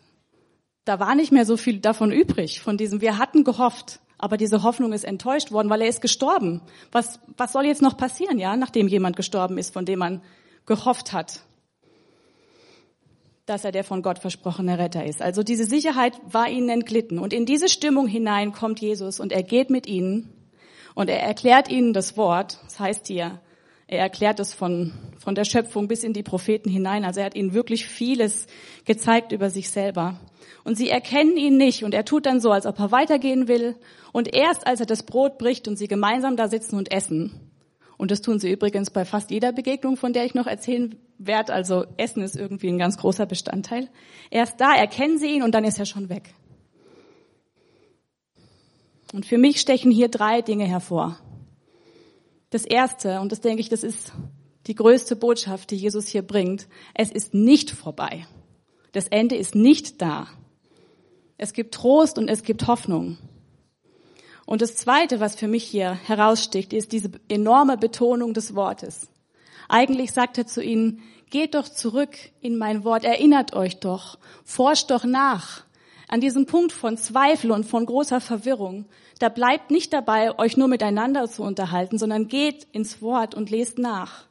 da 0.84 1.00
war 1.00 1.14
nicht 1.14 1.32
mehr 1.32 1.46
so 1.46 1.56
viel 1.56 1.80
davon 1.80 2.12
übrig, 2.12 2.60
von 2.60 2.76
diesem, 2.76 3.00
wir 3.00 3.16
hatten 3.16 3.44
gehofft, 3.44 4.00
aber 4.18 4.36
diese 4.36 4.62
Hoffnung 4.62 4.92
ist 4.92 5.04
enttäuscht 5.04 5.52
worden, 5.52 5.70
weil 5.70 5.80
er 5.80 5.88
ist 5.88 6.02
gestorben. 6.02 6.60
Was, 6.92 7.18
was 7.38 7.52
soll 7.52 7.64
jetzt 7.64 7.80
noch 7.80 7.96
passieren, 7.96 8.38
ja, 8.38 8.56
nachdem 8.56 8.88
jemand 8.88 9.16
gestorben 9.16 9.56
ist, 9.56 9.72
von 9.72 9.86
dem 9.86 10.00
man 10.00 10.22
gehofft 10.66 11.14
hat, 11.14 11.40
dass 13.50 13.64
er 13.64 13.72
der 13.72 13.84
von 13.84 14.00
Gott 14.00 14.20
versprochene 14.20 14.78
Retter 14.78 15.04
ist. 15.04 15.20
Also 15.20 15.42
diese 15.42 15.64
Sicherheit 15.64 16.14
war 16.30 16.48
ihnen 16.48 16.68
entglitten. 16.68 17.18
Und 17.18 17.32
in 17.32 17.46
diese 17.46 17.68
Stimmung 17.68 18.06
hinein 18.06 18.52
kommt 18.52 18.80
Jesus 18.80 19.18
und 19.18 19.32
er 19.32 19.42
geht 19.42 19.70
mit 19.70 19.86
ihnen 19.86 20.32
und 20.94 21.10
er 21.10 21.20
erklärt 21.20 21.68
ihnen 21.68 21.92
das 21.92 22.16
Wort. 22.16 22.58
Das 22.64 22.78
heißt 22.78 23.08
hier, 23.08 23.40
er 23.88 23.98
erklärt 23.98 24.38
es 24.38 24.54
von, 24.54 24.92
von 25.18 25.34
der 25.34 25.44
Schöpfung 25.44 25.88
bis 25.88 26.04
in 26.04 26.12
die 26.12 26.22
Propheten 26.22 26.70
hinein. 26.70 27.04
Also 27.04 27.20
er 27.20 27.26
hat 27.26 27.34
ihnen 27.34 27.52
wirklich 27.52 27.86
vieles 27.86 28.46
gezeigt 28.84 29.32
über 29.32 29.50
sich 29.50 29.70
selber. 29.70 30.20
Und 30.62 30.76
sie 30.76 30.88
erkennen 30.88 31.36
ihn 31.36 31.56
nicht 31.56 31.82
und 31.82 31.92
er 31.92 32.04
tut 32.04 32.26
dann 32.26 32.40
so, 32.40 32.52
als 32.52 32.66
ob 32.66 32.78
er 32.78 32.92
weitergehen 32.92 33.48
will. 33.48 33.74
Und 34.12 34.32
erst 34.32 34.66
als 34.66 34.78
er 34.78 34.86
das 34.86 35.02
Brot 35.02 35.38
bricht 35.38 35.66
und 35.66 35.76
sie 35.76 35.88
gemeinsam 35.88 36.36
da 36.36 36.48
sitzen 36.48 36.76
und 36.76 36.92
essen, 36.92 37.50
und 38.00 38.10
das 38.10 38.22
tun 38.22 38.38
sie 38.38 38.50
übrigens 38.50 38.88
bei 38.88 39.04
fast 39.04 39.30
jeder 39.30 39.52
Begegnung, 39.52 39.98
von 39.98 40.14
der 40.14 40.24
ich 40.24 40.32
noch 40.32 40.46
erzählen 40.46 40.96
werde, 41.20 41.52
also 41.52 41.84
Essen 41.96 42.22
ist 42.22 42.34
irgendwie 42.34 42.68
ein 42.68 42.78
ganz 42.78 42.96
großer 42.96 43.26
Bestandteil. 43.26 43.88
Erst 44.30 44.60
da 44.60 44.74
erkennen 44.74 45.18
sie 45.18 45.28
ihn 45.28 45.42
und 45.42 45.54
dann 45.54 45.64
ist 45.64 45.78
er 45.78 45.86
schon 45.86 46.08
weg. 46.08 46.34
Und 49.12 49.26
für 49.26 49.38
mich 49.38 49.60
stechen 49.60 49.90
hier 49.90 50.08
drei 50.08 50.40
Dinge 50.40 50.64
hervor. 50.64 51.18
Das 52.48 52.64
erste, 52.64 53.20
und 53.20 53.32
das 53.32 53.40
denke 53.40 53.60
ich, 53.60 53.68
das 53.68 53.84
ist 53.84 54.12
die 54.66 54.74
größte 54.74 55.16
Botschaft, 55.16 55.70
die 55.70 55.76
Jesus 55.76 56.06
hier 56.06 56.22
bringt, 56.22 56.68
es 56.94 57.10
ist 57.10 57.34
nicht 57.34 57.70
vorbei. 57.70 58.26
Das 58.92 59.08
Ende 59.08 59.36
ist 59.36 59.54
nicht 59.54 60.00
da. 60.00 60.26
Es 61.36 61.52
gibt 61.52 61.74
Trost 61.74 62.18
und 62.18 62.28
es 62.28 62.42
gibt 62.42 62.66
Hoffnung. 62.66 63.18
Und 64.46 64.62
das 64.62 64.74
Zweite, 64.74 65.20
was 65.20 65.36
für 65.36 65.48
mich 65.48 65.64
hier 65.64 65.92
heraussticht, 65.92 66.72
ist 66.72 66.92
diese 66.92 67.10
enorme 67.28 67.76
Betonung 67.76 68.34
des 68.34 68.54
Wortes. 68.54 69.08
Eigentlich 69.70 70.10
sagt 70.10 70.36
er 70.36 70.48
zu 70.48 70.60
ihnen, 70.60 71.00
geht 71.30 71.54
doch 71.54 71.68
zurück 71.68 72.16
in 72.40 72.58
mein 72.58 72.82
Wort, 72.82 73.04
erinnert 73.04 73.54
euch 73.54 73.78
doch, 73.78 74.18
forscht 74.44 74.90
doch 74.90 75.04
nach. 75.04 75.62
An 76.08 76.20
diesem 76.20 76.44
Punkt 76.44 76.72
von 76.72 76.96
Zweifel 76.96 77.52
und 77.52 77.62
von 77.62 77.86
großer 77.86 78.20
Verwirrung, 78.20 78.86
da 79.20 79.28
bleibt 79.28 79.70
nicht 79.70 79.92
dabei, 79.92 80.36
euch 80.40 80.56
nur 80.56 80.66
miteinander 80.66 81.28
zu 81.28 81.44
unterhalten, 81.44 81.98
sondern 81.98 82.26
geht 82.26 82.66
ins 82.72 83.00
Wort 83.00 83.36
und 83.36 83.48
lest 83.48 83.78
nach, 83.78 84.24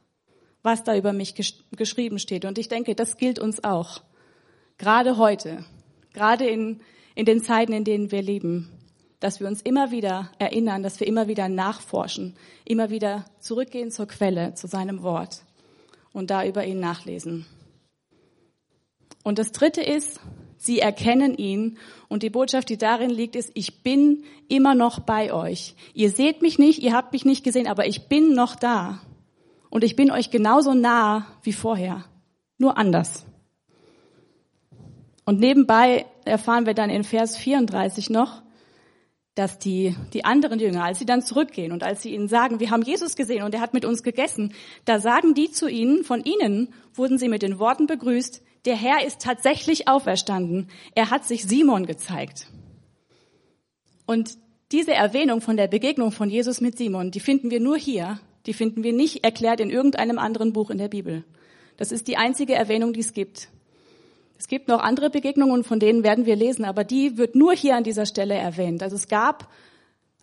was 0.61 0.83
da 0.83 0.93
über 0.93 1.13
mich 1.13 1.35
gesch 1.35 1.53
geschrieben 1.71 2.19
steht. 2.19 2.43
Und 2.43 2.57
ich 2.57 2.67
denke, 2.67 2.93
das 2.93 3.15
gilt 3.15 3.39
uns 3.39 3.63
auch. 3.63 4.01
Gerade 4.77 5.15
heute, 5.15 5.63
gerade 6.11 6.47
in, 6.47 6.81
in 7.15 7.23
den 7.23 7.41
Zeiten, 7.41 7.71
in 7.71 7.85
denen 7.85 8.11
wir 8.11 8.21
leben, 8.21 8.69
dass 9.19 9.39
wir 9.39 9.47
uns 9.47 9.61
immer 9.61 9.91
wieder 9.91 10.31
erinnern, 10.39 10.83
dass 10.83 10.99
wir 10.99 11.07
immer 11.07 11.27
wieder 11.27 11.49
nachforschen, 11.49 12.35
immer 12.65 12.89
wieder 12.89 13.25
zurückgehen 13.39 13.91
zur 13.91 14.07
Quelle, 14.07 14.53
zu 14.53 14.67
seinem 14.67 15.03
Wort 15.03 15.43
und 16.13 16.29
da 16.29 16.45
über 16.45 16.65
ihn 16.65 16.79
nachlesen. 16.79 17.45
Und 19.23 19.39
das 19.39 19.51
Dritte 19.51 19.81
ist, 19.81 20.19
Sie 20.61 20.79
erkennen 20.79 21.35
ihn 21.35 21.77
und 22.09 22.21
die 22.21 22.29
Botschaft, 22.29 22.67
die 22.67 22.77
darin 22.77 23.09
liegt, 23.09 23.37
ist, 23.37 23.49
ich 23.53 23.81
bin 23.81 24.25
immer 24.49 24.75
noch 24.75 24.99
bei 24.99 25.31
euch. 25.31 25.73
Ihr 25.93 26.11
seht 26.11 26.41
mich 26.41 26.59
nicht, 26.59 26.83
ihr 26.83 26.93
habt 26.93 27.13
mich 27.13 27.23
nicht 27.23 27.45
gesehen, 27.45 27.65
aber 27.65 27.87
ich 27.87 28.09
bin 28.09 28.33
noch 28.33 28.57
da. 28.57 28.99
Und 29.69 29.85
ich 29.85 29.95
bin 29.95 30.11
euch 30.11 30.31
genauso 30.31 30.73
nah 30.73 31.25
wie 31.43 31.53
vorher, 31.53 32.03
nur 32.57 32.77
anders. 32.77 33.25
Und 35.23 35.39
nebenbei 35.39 36.05
erfahren 36.25 36.65
wir 36.65 36.73
dann 36.73 36.89
in 36.89 37.05
Vers 37.05 37.37
34 37.37 38.09
noch, 38.09 38.41
dass 39.39 39.57
die, 39.57 39.95
die 40.11 40.25
anderen 40.25 40.59
Jünger, 40.59 40.83
als 40.83 40.99
sie 40.99 41.05
dann 41.05 41.21
zurückgehen 41.21 41.71
und 41.71 41.81
als 41.81 42.01
sie 42.01 42.13
ihnen 42.13 42.27
sagen, 42.27 42.59
wir 42.59 42.71
haben 42.71 42.81
Jesus 42.81 43.15
gesehen 43.15 43.43
und 43.43 43.53
er 43.53 43.61
hat 43.61 43.73
mit 43.73 43.85
uns 43.85 44.03
gegessen, 44.03 44.53
da 44.83 44.99
sagen 44.99 45.33
die 45.33 45.49
zu 45.49 45.69
ihnen, 45.69 46.03
von 46.03 46.25
ihnen 46.25 46.73
wurden 46.93 47.17
sie 47.17 47.29
mit 47.29 47.41
den 47.41 47.57
Worten 47.57 47.87
begrüßt, 47.87 48.41
der 48.65 48.75
Herr 48.75 49.07
ist 49.07 49.21
tatsächlich 49.21 49.87
auferstanden. 49.87 50.67
Er 50.93 51.09
hat 51.09 51.23
sich 51.23 51.45
Simon 51.45 51.85
gezeigt. 51.85 52.47
Und 54.05 54.37
diese 54.73 54.93
Erwähnung 54.93 55.39
von 55.39 55.55
der 55.55 55.69
Begegnung 55.69 56.11
von 56.11 56.29
Jesus 56.29 56.59
mit 56.59 56.77
Simon, 56.77 57.09
die 57.09 57.21
finden 57.21 57.49
wir 57.49 57.61
nur 57.61 57.77
hier. 57.77 58.19
Die 58.45 58.53
finden 58.53 58.83
wir 58.83 58.91
nicht 58.91 59.23
erklärt 59.23 59.61
in 59.61 59.69
irgendeinem 59.69 60.19
anderen 60.19 60.51
Buch 60.51 60.69
in 60.69 60.79
der 60.79 60.89
Bibel. 60.89 61.23
Das 61.77 61.93
ist 61.93 62.09
die 62.09 62.17
einzige 62.17 62.55
Erwähnung, 62.55 62.91
die 62.91 62.99
es 62.99 63.13
gibt. 63.13 63.47
Es 64.39 64.47
gibt 64.47 64.67
noch 64.67 64.79
andere 64.79 65.11
Begegnungen, 65.11 65.63
von 65.63 65.79
denen 65.79 66.03
werden 66.03 66.25
wir 66.25 66.35
lesen, 66.35 66.65
aber 66.65 66.83
die 66.83 67.17
wird 67.17 67.35
nur 67.35 67.53
hier 67.53 67.75
an 67.75 67.83
dieser 67.83 68.07
Stelle 68.07 68.33
erwähnt. 68.33 68.81
Also 68.81 68.95
es 68.95 69.07
gab 69.07 69.51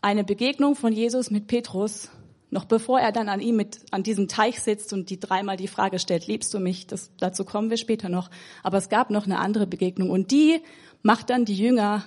eine 0.02 0.24
Begegnung 0.24 0.74
von 0.74 0.92
Jesus 0.92 1.30
mit 1.30 1.46
Petrus 1.46 2.10
noch 2.50 2.64
bevor 2.64 3.00
er 3.00 3.12
dann 3.12 3.28
an 3.28 3.40
ihm 3.40 3.56
mit, 3.56 3.80
an 3.90 4.02
diesem 4.02 4.28
Teich 4.28 4.60
sitzt 4.60 4.92
und 4.92 5.10
die 5.10 5.18
dreimal 5.18 5.56
die 5.56 5.68
Frage 5.68 5.98
stellt, 5.98 6.26
liebst 6.26 6.54
du 6.54 6.60
mich? 6.60 6.86
Das, 6.86 7.10
dazu 7.18 7.44
kommen 7.44 7.70
wir 7.70 7.76
später 7.76 8.08
noch. 8.08 8.30
Aber 8.62 8.78
es 8.78 8.88
gab 8.88 9.10
noch 9.10 9.26
eine 9.26 9.38
andere 9.40 9.66
Begegnung 9.66 10.10
und 10.10 10.30
die 10.30 10.60
macht 11.02 11.30
dann 11.30 11.44
die 11.44 11.56
Jünger 11.56 12.04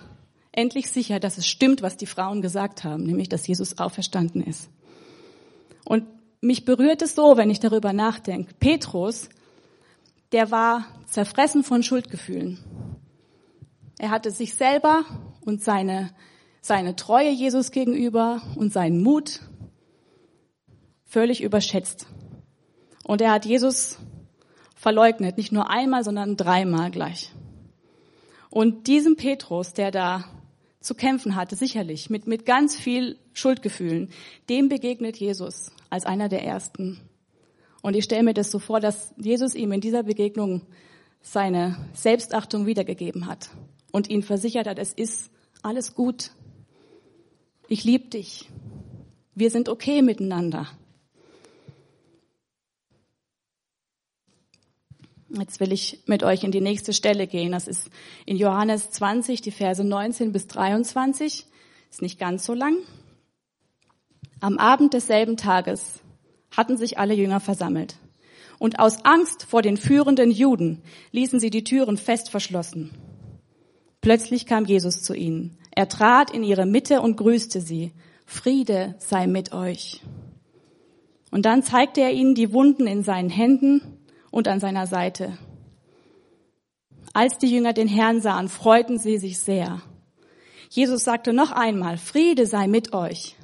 endlich 0.52 0.90
sicher, 0.90 1.20
dass 1.20 1.38
es 1.38 1.46
stimmt, 1.46 1.82
was 1.82 1.98
die 1.98 2.06
Frauen 2.06 2.42
gesagt 2.42 2.84
haben, 2.84 3.04
nämlich, 3.04 3.30
dass 3.30 3.46
Jesus 3.46 3.78
auferstanden 3.78 4.42
ist. 4.42 4.70
Und 5.86 6.06
mich 6.42 6.64
berührt 6.66 7.02
es 7.02 7.16
so, 7.16 7.36
wenn 7.36 7.50
ich 7.50 7.60
darüber 7.60 7.92
nachdenke. 7.92 8.54
Petrus, 8.60 9.30
der 10.32 10.52
war 10.52 10.86
zerfressen 11.06 11.64
von 11.64 11.84
Schuldgefühlen. 11.84 12.60
Er 13.98 14.12
hatte 14.12 14.32
sich 14.32 14.56
selber 14.56 15.04
und 15.42 15.62
seine, 15.62 16.12
seine 16.62 16.96
Treue 16.96 17.32
Jesus 17.32 17.72
gegenüber 17.72 18.42
und 18.56 18.72
seinen 18.72 19.02
Mut 19.02 19.42
völlig 21.06 21.42
überschätzt. 21.42 22.08
Und 23.04 23.22
er 23.22 23.32
hat 23.32 23.46
Jesus 23.46 23.98
verleugnet, 24.76 25.38
nicht 25.38 25.52
nur 25.52 25.70
einmal, 25.70 26.04
sondern 26.04 26.38
dreimal 26.38 26.92
gleich. 26.92 27.32
Und 28.50 28.88
diesem 28.88 29.16
Petrus, 29.16 29.74
der 29.74 29.92
da 29.92 30.24
zu 30.80 30.96
kämpfen 30.96 31.36
hatte, 31.36 31.56
sicherlich, 31.56 32.10
mit, 32.10 32.28
mit 32.28 32.46
ganz 32.46 32.76
viel 32.76 33.20
Schuldgefühlen, 33.34 34.10
dem 34.50 34.70
begegnet 34.70 35.18
Jesus 35.18 35.72
als 35.90 36.06
einer 36.06 36.30
der 36.30 36.44
Ersten. 36.44 37.02
Und 37.82 37.96
ich 37.96 38.04
stelle 38.04 38.24
mir 38.24 38.34
das 38.34 38.52
so 38.52 38.60
vor, 38.60 38.80
dass 38.80 39.14
Jesus 39.18 39.56
ihm 39.56 39.72
in 39.72 39.82
dieser 39.82 40.04
Begegnung 40.04 40.64
seine 41.22 41.78
Selbstachtung 41.94 42.66
wiedergegeben 42.66 43.28
hat 43.28 43.50
und 43.92 44.10
ihn 44.10 44.24
versichert 44.24 44.68
hat, 44.68 44.80
es 44.80 44.94
ist 44.94 45.32
alles 45.62 45.96
gut. 45.96 46.32
Ich 47.68 47.84
liebe 47.84 48.08
dich. 48.10 48.50
Wir 49.36 49.52
sind 49.52 49.70
okay 49.70 50.02
miteinander. 50.02 50.68
Jetzt 55.30 55.60
will 55.60 55.72
ich 55.72 56.02
mit 56.08 56.24
euch 56.24 56.44
in 56.44 56.52
die 56.52 56.62
nächste 56.62 56.92
Stelle 56.92 57.28
gehen. 57.28 57.52
Das 57.52 57.68
ist 57.68 57.90
in 58.26 58.36
Johannes 58.36 58.90
20, 58.90 59.42
die 59.42 59.52
Verse 59.52 59.84
19 59.84 60.32
bis 60.32 60.48
23. 60.48 61.46
Ist 61.92 62.02
nicht 62.02 62.20
ganz 62.20 62.46
so 62.46 62.54
lang. 62.54 62.78
Am 64.40 64.58
Abend 64.58 64.94
desselben 64.94 65.38
Tages 65.38 66.02
hatten 66.52 66.78
sich 66.78 66.98
alle 66.98 67.14
Jünger 67.14 67.40
versammelt. 67.40 67.98
Und 68.58 68.80
aus 68.80 69.06
Angst 69.06 69.44
vor 69.44 69.62
den 69.62 69.78
führenden 69.78 70.32
Juden 70.32 70.82
ließen 71.12 71.40
sie 71.40 71.50
die 71.50 71.64
Türen 71.64 71.98
fest 71.98 72.30
verschlossen. 72.30 72.92
Plötzlich 74.02 74.46
kam 74.46 74.66
Jesus 74.66 75.02
zu 75.02 75.14
ihnen. 75.14 75.58
Er 75.72 75.88
trat 75.88 76.32
in 76.32 76.44
ihre 76.44 76.66
Mitte 76.66 77.02
und 77.02 77.18
grüßte 77.18 77.62
sie. 77.62 77.92
Friede 78.26 78.96
sei 79.00 79.28
mit 79.28 79.54
euch. 79.54 80.02
Und 81.32 81.46
dann 81.46 81.64
zeigte 81.64 82.02
er 82.02 82.12
ihnen 82.12 82.36
die 82.36 82.54
Wunden 82.54 82.88
in 82.88 83.04
seinen 83.04 83.30
Händen 83.30 83.82
und 84.32 84.48
an 84.48 84.60
seiner 84.60 84.88
Seite. 84.88 85.38
Als 87.14 87.38
die 87.38 87.52
Jünger 87.52 87.74
den 87.74 87.88
Herrn 87.88 88.22
sahen, 88.22 88.50
freuten 88.50 89.00
sie 89.00 89.18
sich 89.18 89.40
sehr. 89.40 89.82
Jesus 90.70 91.04
sagte 91.04 91.34
noch 91.34 91.52
einmal, 91.52 91.98
Friede 91.98 92.46
sei 92.46 92.68
mit 92.68 92.94
euch. 92.94 93.36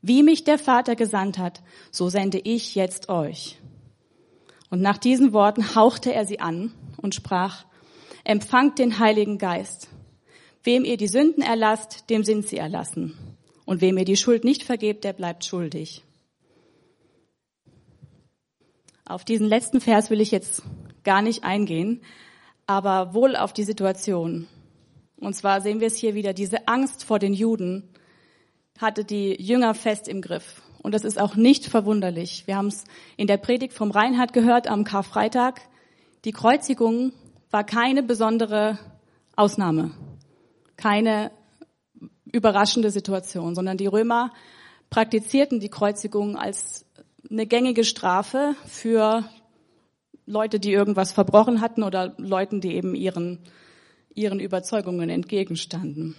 Wie 0.00 0.22
mich 0.22 0.44
der 0.44 0.58
Vater 0.58 0.96
gesandt 0.96 1.38
hat, 1.38 1.62
so 1.90 2.08
sende 2.08 2.38
ich 2.38 2.74
jetzt 2.74 3.08
euch. 3.08 3.58
Und 4.70 4.80
nach 4.80 4.98
diesen 4.98 5.32
Worten 5.32 5.74
hauchte 5.74 6.12
er 6.12 6.24
sie 6.24 6.40
an 6.40 6.72
und 6.98 7.14
sprach, 7.14 7.64
empfangt 8.24 8.78
den 8.78 8.98
Heiligen 8.98 9.38
Geist. 9.38 9.88
Wem 10.62 10.84
ihr 10.84 10.96
die 10.96 11.08
Sünden 11.08 11.42
erlasst, 11.42 12.10
dem 12.10 12.24
sind 12.24 12.46
sie 12.46 12.58
erlassen. 12.58 13.16
Und 13.64 13.80
wem 13.80 13.98
ihr 13.98 14.04
die 14.04 14.16
Schuld 14.16 14.44
nicht 14.44 14.62
vergebt, 14.62 15.04
der 15.04 15.12
bleibt 15.12 15.44
schuldig. 15.44 16.04
Auf 19.04 19.24
diesen 19.24 19.46
letzten 19.46 19.80
Vers 19.80 20.10
will 20.10 20.20
ich 20.20 20.30
jetzt 20.30 20.62
gar 21.02 21.22
nicht 21.22 21.42
eingehen, 21.42 22.02
aber 22.66 23.14
wohl 23.14 23.36
auf 23.36 23.54
die 23.54 23.64
Situation. 23.64 24.46
Und 25.16 25.34
zwar 25.34 25.62
sehen 25.62 25.80
wir 25.80 25.86
es 25.86 25.96
hier 25.96 26.14
wieder, 26.14 26.34
diese 26.34 26.68
Angst 26.68 27.04
vor 27.04 27.18
den 27.18 27.32
Juden 27.32 27.88
hatte 28.78 29.04
die 29.04 29.40
Jünger 29.40 29.74
fest 29.74 30.08
im 30.08 30.22
Griff. 30.22 30.62
Und 30.82 30.94
das 30.94 31.04
ist 31.04 31.20
auch 31.20 31.34
nicht 31.36 31.66
verwunderlich. 31.66 32.46
Wir 32.46 32.56
haben 32.56 32.68
es 32.68 32.84
in 33.16 33.26
der 33.26 33.36
Predigt 33.36 33.74
vom 33.74 33.90
Reinhard 33.90 34.32
gehört 34.32 34.68
am 34.68 34.84
Karfreitag. 34.84 35.60
Die 36.24 36.32
Kreuzigung 36.32 37.12
war 37.50 37.64
keine 37.64 38.02
besondere 38.02 38.78
Ausnahme. 39.36 39.92
keine 40.76 41.32
überraschende 42.32 42.90
Situation, 42.90 43.54
sondern 43.54 43.76
die 43.76 43.86
Römer 43.86 44.32
praktizierten 44.90 45.60
die 45.60 45.70
Kreuzigung 45.70 46.36
als 46.36 46.86
eine 47.28 47.46
gängige 47.46 47.84
Strafe 47.84 48.54
für 48.66 49.28
Leute, 50.24 50.60
die 50.60 50.72
irgendwas 50.72 51.12
verbrochen 51.12 51.60
hatten 51.60 51.82
oder 51.82 52.14
Leuten, 52.18 52.60
die 52.60 52.74
eben 52.74 52.94
ihren, 52.94 53.40
ihren 54.14 54.40
Überzeugungen 54.40 55.10
entgegenstanden. 55.10 56.14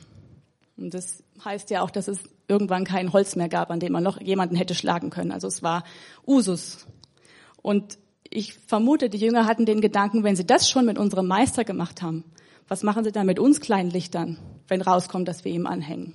Und 0.79 0.93
das 0.93 1.24
heißt 1.43 1.69
ja 1.69 1.81
auch, 1.81 1.91
dass 1.91 2.07
es 2.07 2.19
irgendwann 2.48 2.86
kein 2.86 3.13
Holz 3.13 3.36
mehr 3.36 3.50
gab, 3.50 3.69
an 3.69 3.79
dem 3.79 3.91
man 3.91 4.03
noch 4.03 4.19
jemanden 4.21 4.55
hätte 4.55 4.75
schlagen 4.75 5.09
können. 5.09 5.31
Also 5.31 5.48
es 5.48 5.62
war 5.62 5.83
Usus. 6.25 6.88
Und 7.62 7.98
ich 8.29 8.53
vermute, 8.53 9.09
die 9.09 9.17
Jünger 9.17 9.45
hatten 9.45 9.65
den 9.65 9.81
Gedanken, 9.81 10.24
wenn 10.24 10.36
sie 10.36 10.45
das 10.45 10.69
schon 10.69 10.86
mit 10.86 10.98
unserem 10.98 11.27
Meister 11.27 11.63
gemacht 11.63 12.01
haben, 12.01 12.24
was 12.67 12.83
machen 12.83 13.03
sie 13.03 13.12
dann 13.12 13.25
mit 13.25 13.39
uns 13.39 13.59
kleinen 13.59 13.89
Lichtern, 13.89 14.38
wenn 14.67 14.81
rauskommt, 14.81 15.27
dass 15.27 15.43
wir 15.43 15.51
ihm 15.51 15.65
anhängen? 15.65 16.13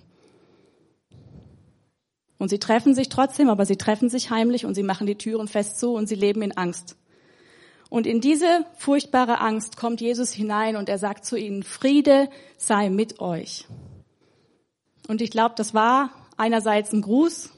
Und 2.38 2.48
sie 2.48 2.58
treffen 2.58 2.94
sich 2.94 3.08
trotzdem, 3.08 3.48
aber 3.48 3.66
sie 3.66 3.76
treffen 3.76 4.08
sich 4.08 4.30
heimlich 4.30 4.64
und 4.64 4.74
sie 4.74 4.82
machen 4.82 5.06
die 5.06 5.16
Türen 5.16 5.48
fest 5.48 5.78
zu 5.78 5.94
und 5.94 6.08
sie 6.08 6.14
leben 6.14 6.42
in 6.42 6.56
Angst. 6.56 6.96
Und 7.90 8.06
in 8.06 8.20
diese 8.20 8.66
furchtbare 8.76 9.40
Angst 9.40 9.76
kommt 9.76 10.00
Jesus 10.00 10.32
hinein 10.32 10.76
und 10.76 10.88
er 10.88 10.98
sagt 10.98 11.24
zu 11.24 11.36
ihnen, 11.36 11.62
Friede 11.62 12.28
sei 12.56 12.90
mit 12.90 13.20
euch. 13.20 13.66
Und 15.08 15.20
ich 15.20 15.30
glaube, 15.30 15.54
das 15.56 15.74
war 15.74 16.10
einerseits 16.36 16.92
ein 16.92 17.02
Gruß, 17.02 17.50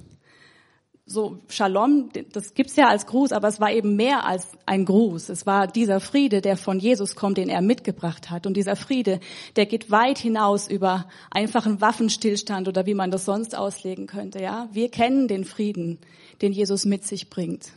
so 1.08 1.38
Shalom, 1.48 2.10
das 2.32 2.54
gibt's 2.54 2.74
ja 2.74 2.88
als 2.88 3.06
Gruß, 3.06 3.30
aber 3.30 3.46
es 3.46 3.60
war 3.60 3.70
eben 3.70 3.94
mehr 3.94 4.26
als 4.26 4.48
ein 4.66 4.84
Gruß. 4.84 5.28
Es 5.28 5.46
war 5.46 5.68
dieser 5.68 6.00
Friede, 6.00 6.40
der 6.40 6.56
von 6.56 6.80
Jesus 6.80 7.14
kommt, 7.14 7.38
den 7.38 7.48
er 7.48 7.62
mitgebracht 7.62 8.28
hat. 8.28 8.44
Und 8.44 8.56
dieser 8.56 8.74
Friede, 8.74 9.20
der 9.54 9.66
geht 9.66 9.92
weit 9.92 10.18
hinaus 10.18 10.66
über 10.66 11.08
einfachen 11.30 11.80
Waffenstillstand 11.80 12.66
oder 12.66 12.86
wie 12.86 12.94
man 12.94 13.12
das 13.12 13.24
sonst 13.24 13.56
auslegen 13.56 14.08
könnte. 14.08 14.42
Ja, 14.42 14.68
wir 14.72 14.90
kennen 14.90 15.28
den 15.28 15.44
Frieden, 15.44 16.00
den 16.42 16.50
Jesus 16.50 16.84
mit 16.84 17.04
sich 17.04 17.30
bringt. 17.30 17.68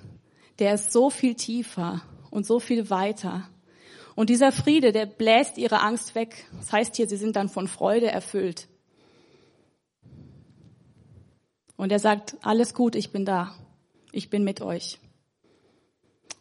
Der 0.58 0.74
ist 0.74 0.92
so 0.92 1.12
viel 1.12 1.36
tiefer 1.36 2.02
und 2.32 2.48
so 2.48 2.60
viel 2.60 2.90
weiter. 2.90 3.48
Und 4.16 4.32
dieser 4.32 4.52
Friede, 4.52 4.92
der 4.92 5.06
bläst 5.06 5.60
ihre 5.60 5.82
Angst 5.82 6.16
weg. 6.16 6.48
Das 6.58 6.74
heißt 6.74 6.96
hier, 6.96 7.08
sie 7.08 7.16
sind 7.16 7.36
dann 7.36 7.48
von 7.48 7.68
Freude 7.68 8.08
erfüllt. 8.08 8.69
Und 11.80 11.94
er 11.94 12.00
sagt, 12.00 12.36
alles 12.42 12.74
gut, 12.74 12.94
ich 12.94 13.14
bin 13.14 13.24
da. 13.24 13.56
Ich 14.12 14.30
bin 14.30 14.44
mit 14.44 14.60
euch. 14.60 15.00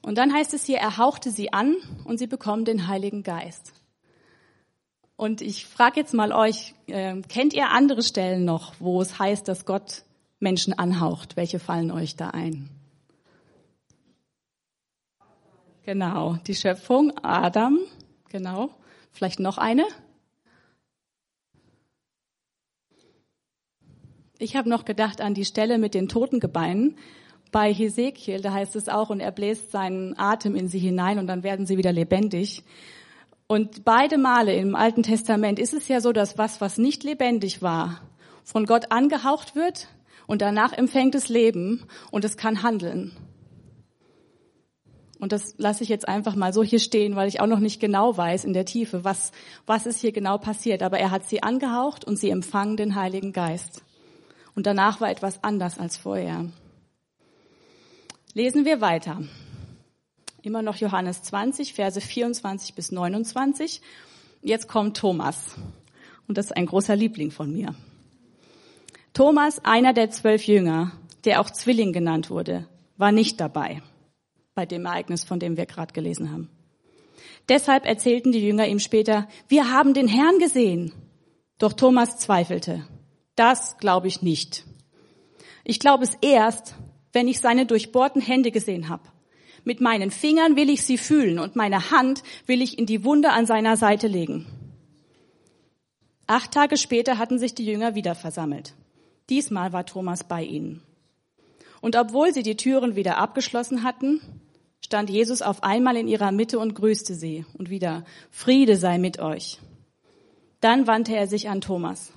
Und 0.02 0.18
dann 0.18 0.34
heißt 0.34 0.52
es 0.52 0.64
hier, 0.64 0.78
er 0.78 0.98
hauchte 0.98 1.30
sie 1.30 1.52
an 1.52 1.76
und 2.02 2.18
sie 2.18 2.26
bekommen 2.26 2.64
den 2.64 2.88
Heiligen 2.88 3.22
Geist. 3.22 3.72
Und 5.14 5.40
ich 5.40 5.64
frage 5.64 6.00
jetzt 6.00 6.12
mal 6.12 6.32
euch, 6.32 6.74
äh, 6.88 7.22
kennt 7.22 7.54
ihr 7.54 7.68
andere 7.68 8.02
Stellen 8.02 8.44
noch, 8.44 8.74
wo 8.80 9.00
es 9.00 9.20
heißt, 9.20 9.46
dass 9.46 9.64
Gott 9.64 10.02
Menschen 10.40 10.76
anhaucht? 10.76 11.36
Welche 11.36 11.60
fallen 11.60 11.92
euch 11.92 12.16
da 12.16 12.30
ein? 12.30 12.68
Genau, 15.84 16.34
die 16.48 16.56
Schöpfung, 16.56 17.16
Adam, 17.22 17.78
genau. 18.28 18.70
Vielleicht 19.12 19.38
noch 19.38 19.58
eine? 19.58 19.86
Ich 24.40 24.54
habe 24.54 24.68
noch 24.68 24.84
gedacht 24.84 25.20
an 25.20 25.34
die 25.34 25.44
Stelle 25.44 25.78
mit 25.78 25.94
den 25.94 26.08
toten 26.08 26.38
Gebeinen. 26.38 26.96
Bei 27.50 27.74
Hesekiel, 27.74 28.40
da 28.40 28.52
heißt 28.52 28.76
es 28.76 28.88
auch, 28.88 29.10
und 29.10 29.18
er 29.18 29.32
bläst 29.32 29.72
seinen 29.72 30.16
Atem 30.16 30.54
in 30.54 30.68
sie 30.68 30.78
hinein 30.78 31.18
und 31.18 31.26
dann 31.26 31.42
werden 31.42 31.66
sie 31.66 31.76
wieder 31.76 31.92
lebendig. 31.92 32.62
Und 33.48 33.84
beide 33.84 34.16
Male 34.16 34.54
im 34.54 34.76
Alten 34.76 35.02
Testament 35.02 35.58
ist 35.58 35.74
es 35.74 35.88
ja 35.88 36.00
so, 36.00 36.12
dass 36.12 36.38
was, 36.38 36.60
was 36.60 36.78
nicht 36.78 37.02
lebendig 37.02 37.62
war, 37.62 38.00
von 38.44 38.64
Gott 38.64 38.92
angehaucht 38.92 39.56
wird 39.56 39.88
und 40.28 40.40
danach 40.40 40.72
empfängt 40.72 41.16
es 41.16 41.28
Leben 41.28 41.84
und 42.12 42.24
es 42.24 42.36
kann 42.36 42.62
handeln. 42.62 43.16
Und 45.18 45.32
das 45.32 45.54
lasse 45.56 45.82
ich 45.82 45.88
jetzt 45.88 46.06
einfach 46.06 46.36
mal 46.36 46.52
so 46.52 46.62
hier 46.62 46.78
stehen, 46.78 47.16
weil 47.16 47.26
ich 47.26 47.40
auch 47.40 47.48
noch 47.48 47.58
nicht 47.58 47.80
genau 47.80 48.16
weiß 48.16 48.44
in 48.44 48.52
der 48.52 48.66
Tiefe, 48.66 49.02
was, 49.02 49.32
was 49.66 49.86
ist 49.86 50.00
hier 50.00 50.12
genau 50.12 50.38
passiert. 50.38 50.84
Aber 50.84 51.00
er 51.00 51.10
hat 51.10 51.28
sie 51.28 51.42
angehaucht 51.42 52.04
und 52.04 52.16
sie 52.16 52.30
empfangen 52.30 52.76
den 52.76 52.94
Heiligen 52.94 53.32
Geist 53.32 53.82
und 54.58 54.66
danach 54.66 55.00
war 55.00 55.08
etwas 55.08 55.44
anders 55.44 55.78
als 55.78 55.96
vorher. 55.98 56.46
Lesen 58.34 58.64
wir 58.64 58.80
weiter. 58.80 59.22
Immer 60.42 60.62
noch 60.62 60.74
Johannes 60.74 61.22
20, 61.22 61.74
Verse 61.74 62.00
24 62.00 62.74
bis 62.74 62.90
29. 62.90 63.80
Jetzt 64.42 64.66
kommt 64.66 64.96
Thomas. 64.96 65.54
Und 66.26 66.38
das 66.38 66.46
ist 66.46 66.56
ein 66.56 66.66
großer 66.66 66.96
Liebling 66.96 67.30
von 67.30 67.52
mir. 67.52 67.72
Thomas, 69.12 69.64
einer 69.64 69.92
der 69.92 70.10
zwölf 70.10 70.44
Jünger, 70.48 70.90
der 71.24 71.40
auch 71.40 71.50
Zwilling 71.50 71.92
genannt 71.92 72.28
wurde, 72.28 72.66
war 72.96 73.12
nicht 73.12 73.38
dabei 73.38 73.80
bei 74.56 74.66
dem 74.66 74.86
Ereignis, 74.86 75.22
von 75.22 75.38
dem 75.38 75.56
wir 75.56 75.66
gerade 75.66 75.92
gelesen 75.92 76.32
haben. 76.32 76.50
Deshalb 77.48 77.86
erzählten 77.86 78.32
die 78.32 78.44
Jünger 78.44 78.66
ihm 78.66 78.80
später, 78.80 79.28
wir 79.46 79.70
haben 79.70 79.94
den 79.94 80.08
Herrn 80.08 80.40
gesehen. 80.40 80.92
Doch 81.58 81.74
Thomas 81.74 82.18
zweifelte. 82.18 82.84
Das 83.38 83.78
glaube 83.78 84.08
ich 84.08 84.20
nicht. 84.20 84.64
Ich 85.62 85.78
glaube 85.78 86.02
es 86.02 86.18
erst, 86.22 86.74
wenn 87.12 87.28
ich 87.28 87.38
seine 87.38 87.66
durchbohrten 87.66 88.20
Hände 88.20 88.50
gesehen 88.50 88.88
habe. 88.88 89.04
Mit 89.62 89.80
meinen 89.80 90.10
Fingern 90.10 90.56
will 90.56 90.68
ich 90.68 90.82
sie 90.82 90.98
fühlen 90.98 91.38
und 91.38 91.54
meine 91.54 91.92
Hand 91.92 92.24
will 92.46 92.60
ich 92.60 92.80
in 92.80 92.86
die 92.86 93.04
Wunde 93.04 93.30
an 93.30 93.46
seiner 93.46 93.76
Seite 93.76 94.08
legen. 94.08 94.46
Acht 96.26 96.50
Tage 96.50 96.76
später 96.76 97.16
hatten 97.16 97.38
sich 97.38 97.54
die 97.54 97.64
Jünger 97.64 97.94
wieder 97.94 98.16
versammelt. 98.16 98.74
Diesmal 99.30 99.72
war 99.72 99.86
Thomas 99.86 100.24
bei 100.24 100.42
ihnen. 100.42 100.82
Und 101.80 101.94
obwohl 101.94 102.34
sie 102.34 102.42
die 102.42 102.56
Türen 102.56 102.96
wieder 102.96 103.18
abgeschlossen 103.18 103.84
hatten, 103.84 104.20
stand 104.84 105.10
Jesus 105.10 105.42
auf 105.42 105.62
einmal 105.62 105.96
in 105.96 106.08
ihrer 106.08 106.32
Mitte 106.32 106.58
und 106.58 106.74
grüßte 106.74 107.14
sie 107.14 107.46
und 107.56 107.70
wieder, 107.70 108.04
Friede 108.32 108.76
sei 108.76 108.98
mit 108.98 109.20
euch. 109.20 109.60
Dann 110.60 110.88
wandte 110.88 111.14
er 111.14 111.28
sich 111.28 111.48
an 111.48 111.60
Thomas. 111.60 112.12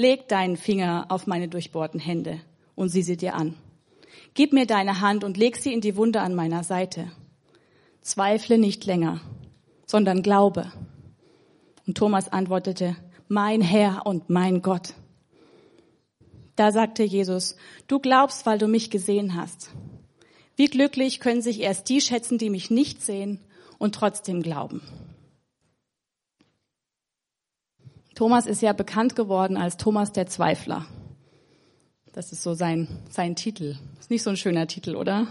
Leg 0.00 0.28
deinen 0.28 0.56
Finger 0.56 1.06
auf 1.08 1.26
meine 1.26 1.48
durchbohrten 1.48 1.98
Hände 1.98 2.40
und 2.76 2.88
sieh 2.88 3.02
sie 3.02 3.16
dir 3.16 3.34
an. 3.34 3.56
Gib 4.34 4.52
mir 4.52 4.64
deine 4.64 5.00
Hand 5.00 5.24
und 5.24 5.36
leg 5.36 5.56
sie 5.56 5.72
in 5.72 5.80
die 5.80 5.96
Wunde 5.96 6.20
an 6.20 6.36
meiner 6.36 6.62
Seite. 6.62 7.10
Zweifle 8.00 8.58
nicht 8.58 8.84
länger, 8.84 9.20
sondern 9.86 10.22
glaube. 10.22 10.70
Und 11.84 11.98
Thomas 11.98 12.28
antwortete, 12.28 12.94
mein 13.26 13.60
Herr 13.60 14.06
und 14.06 14.30
mein 14.30 14.62
Gott. 14.62 14.94
Da 16.54 16.70
sagte 16.70 17.02
Jesus, 17.02 17.56
du 17.88 17.98
glaubst, 17.98 18.46
weil 18.46 18.58
du 18.58 18.68
mich 18.68 18.90
gesehen 18.90 19.34
hast. 19.34 19.72
Wie 20.54 20.66
glücklich 20.66 21.18
können 21.18 21.42
sich 21.42 21.58
erst 21.58 21.88
die 21.88 22.00
schätzen, 22.00 22.38
die 22.38 22.50
mich 22.50 22.70
nicht 22.70 23.02
sehen 23.02 23.40
und 23.78 23.96
trotzdem 23.96 24.42
glauben. 24.42 24.80
Thomas 28.18 28.46
ist 28.46 28.62
ja 28.62 28.72
bekannt 28.72 29.14
geworden 29.14 29.56
als 29.56 29.76
Thomas 29.76 30.10
der 30.10 30.26
Zweifler. 30.26 30.84
Das 32.12 32.32
ist 32.32 32.42
so 32.42 32.52
sein, 32.52 32.88
sein 33.08 33.36
Titel. 33.36 33.76
Ist 34.00 34.10
nicht 34.10 34.24
so 34.24 34.30
ein 34.30 34.36
schöner 34.36 34.66
Titel, 34.66 34.96
oder? 34.96 35.28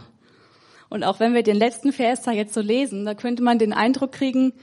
Und 0.88 1.04
auch 1.04 1.20
wenn 1.20 1.34
wir 1.34 1.44
den 1.44 1.58
letzten 1.58 1.92
Vers 1.92 2.22
da 2.22 2.32
jetzt 2.32 2.54
so 2.54 2.62
lesen, 2.62 3.04
da 3.04 3.14
könnte 3.14 3.44
man 3.44 3.60
den 3.60 3.74
Eindruck 3.74 4.14
kriegen, 4.14 4.54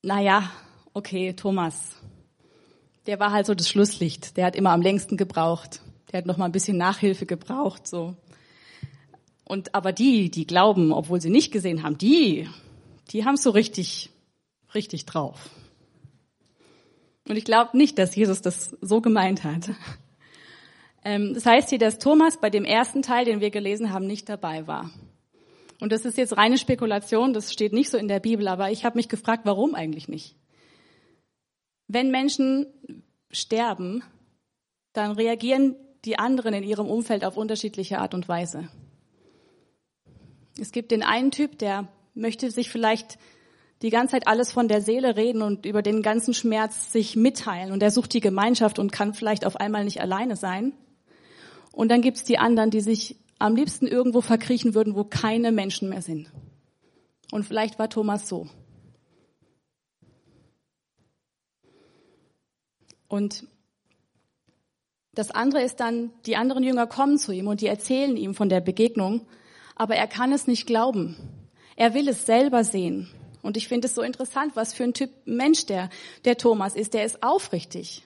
na 0.00 0.22
ja, 0.22 0.50
okay, 0.94 1.34
Thomas, 1.34 1.94
der 3.04 3.20
war 3.20 3.32
halt 3.32 3.44
so 3.44 3.54
das 3.54 3.68
Schlusslicht. 3.68 4.38
Der 4.38 4.46
hat 4.46 4.56
immer 4.56 4.70
am 4.70 4.80
längsten 4.80 5.18
gebraucht. 5.18 5.82
Der 6.10 6.20
hat 6.20 6.26
noch 6.26 6.38
mal 6.38 6.46
ein 6.46 6.52
bisschen 6.52 6.78
Nachhilfe 6.78 7.26
gebraucht, 7.26 7.86
so. 7.86 8.16
Und 9.44 9.74
aber 9.74 9.92
die, 9.92 10.30
die 10.30 10.46
glauben, 10.46 10.90
obwohl 10.90 11.20
sie 11.20 11.28
nicht 11.28 11.52
gesehen 11.52 11.82
haben, 11.82 11.98
die, 11.98 12.48
die 13.10 13.26
haben 13.26 13.36
so 13.36 13.50
richtig, 13.50 14.08
richtig 14.72 15.04
drauf. 15.04 15.50
Und 17.30 17.36
ich 17.36 17.44
glaube 17.44 17.78
nicht, 17.78 17.96
dass 17.96 18.16
Jesus 18.16 18.42
das 18.42 18.76
so 18.80 19.00
gemeint 19.00 19.44
hat. 19.44 19.70
Ähm, 21.02 21.32
das 21.32 21.46
heißt 21.46 21.70
hier, 21.70 21.78
dass 21.78 22.00
Thomas 22.00 22.38
bei 22.38 22.50
dem 22.50 22.64
ersten 22.64 23.02
Teil, 23.02 23.24
den 23.24 23.40
wir 23.40 23.50
gelesen 23.50 23.92
haben, 23.92 24.06
nicht 24.06 24.28
dabei 24.28 24.66
war. 24.66 24.90
Und 25.80 25.92
das 25.92 26.04
ist 26.04 26.18
jetzt 26.18 26.36
reine 26.36 26.58
Spekulation, 26.58 27.32
das 27.32 27.52
steht 27.52 27.72
nicht 27.72 27.88
so 27.88 27.96
in 27.96 28.08
der 28.08 28.18
Bibel, 28.18 28.48
aber 28.48 28.72
ich 28.72 28.84
habe 28.84 28.98
mich 28.98 29.08
gefragt, 29.08 29.42
warum 29.44 29.76
eigentlich 29.76 30.08
nicht? 30.08 30.34
Wenn 31.86 32.10
Menschen 32.10 32.66
sterben, 33.30 34.02
dann 34.92 35.12
reagieren 35.12 35.76
die 36.04 36.18
anderen 36.18 36.52
in 36.52 36.64
ihrem 36.64 36.88
Umfeld 36.88 37.24
auf 37.24 37.36
unterschiedliche 37.36 38.00
Art 38.00 38.12
und 38.12 38.28
Weise. 38.28 38.68
Es 40.60 40.72
gibt 40.72 40.90
den 40.90 41.04
einen 41.04 41.30
Typ, 41.30 41.58
der 41.60 41.86
möchte 42.12 42.50
sich 42.50 42.70
vielleicht 42.70 43.18
die 43.82 43.90
ganze 43.90 44.12
Zeit 44.12 44.26
alles 44.26 44.52
von 44.52 44.68
der 44.68 44.82
Seele 44.82 45.16
reden 45.16 45.42
und 45.42 45.64
über 45.64 45.82
den 45.82 46.02
ganzen 46.02 46.34
Schmerz 46.34 46.92
sich 46.92 47.16
mitteilen. 47.16 47.72
Und 47.72 47.82
er 47.82 47.90
sucht 47.90 48.12
die 48.12 48.20
Gemeinschaft 48.20 48.78
und 48.78 48.92
kann 48.92 49.14
vielleicht 49.14 49.46
auf 49.46 49.56
einmal 49.56 49.84
nicht 49.84 50.00
alleine 50.00 50.36
sein. 50.36 50.72
Und 51.72 51.90
dann 51.90 52.02
gibt's 52.02 52.24
die 52.24 52.38
anderen, 52.38 52.70
die 52.70 52.80
sich 52.80 53.16
am 53.38 53.56
liebsten 53.56 53.86
irgendwo 53.86 54.20
verkriechen 54.20 54.74
würden, 54.74 54.94
wo 54.94 55.04
keine 55.04 55.50
Menschen 55.50 55.88
mehr 55.88 56.02
sind. 56.02 56.30
Und 57.32 57.44
vielleicht 57.44 57.78
war 57.78 57.88
Thomas 57.88 58.28
so. 58.28 58.48
Und 63.08 63.46
das 65.14 65.30
andere 65.30 65.62
ist 65.62 65.80
dann, 65.80 66.12
die 66.26 66.36
anderen 66.36 66.62
Jünger 66.62 66.86
kommen 66.86 67.18
zu 67.18 67.32
ihm 67.32 67.48
und 67.48 67.60
die 67.60 67.66
erzählen 67.66 68.16
ihm 68.16 68.34
von 68.34 68.48
der 68.48 68.60
Begegnung, 68.60 69.26
aber 69.74 69.96
er 69.96 70.06
kann 70.06 70.32
es 70.32 70.46
nicht 70.46 70.66
glauben. 70.66 71.16
Er 71.76 71.94
will 71.94 72.08
es 72.08 72.26
selber 72.26 72.62
sehen. 72.62 73.08
Und 73.42 73.56
ich 73.56 73.68
finde 73.68 73.86
es 73.86 73.94
so 73.94 74.02
interessant, 74.02 74.56
was 74.56 74.74
für 74.74 74.84
ein 74.84 74.94
Typ 74.94 75.10
Mensch 75.24 75.66
der, 75.66 75.88
der 76.24 76.36
Thomas 76.36 76.74
ist. 76.74 76.94
Der 76.94 77.04
ist 77.04 77.22
aufrichtig. 77.22 78.04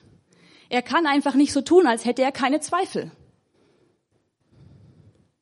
Er 0.69 0.81
kann 0.81 1.05
einfach 1.05 1.35
nicht 1.35 1.53
so 1.53 1.61
tun, 1.61 1.87
als 1.87 2.05
hätte 2.05 2.23
er 2.23 2.31
keine 2.31 2.59
Zweifel. 2.59 3.11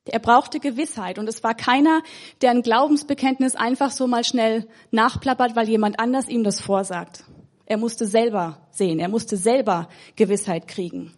Er 0.05 0.19
brauchte 0.19 0.59
Gewissheit 0.59 1.17
und 1.17 1.29
es 1.29 1.43
war 1.43 1.55
keiner, 1.55 2.01
der 2.41 2.51
ein 2.51 2.61
Glaubensbekenntnis 2.61 3.55
einfach 3.55 3.91
so 3.91 4.05
mal 4.05 4.25
schnell 4.25 4.67
nachplappert, 4.91 5.55
weil 5.55 5.69
jemand 5.69 5.99
anders 5.99 6.27
ihm 6.27 6.43
das 6.43 6.59
vorsagt. 6.59 7.23
Er 7.65 7.77
musste 7.77 8.05
selber 8.05 8.67
sehen, 8.71 8.99
er 8.99 9.07
musste 9.07 9.37
selber 9.37 9.87
Gewissheit 10.17 10.67
kriegen. 10.67 11.13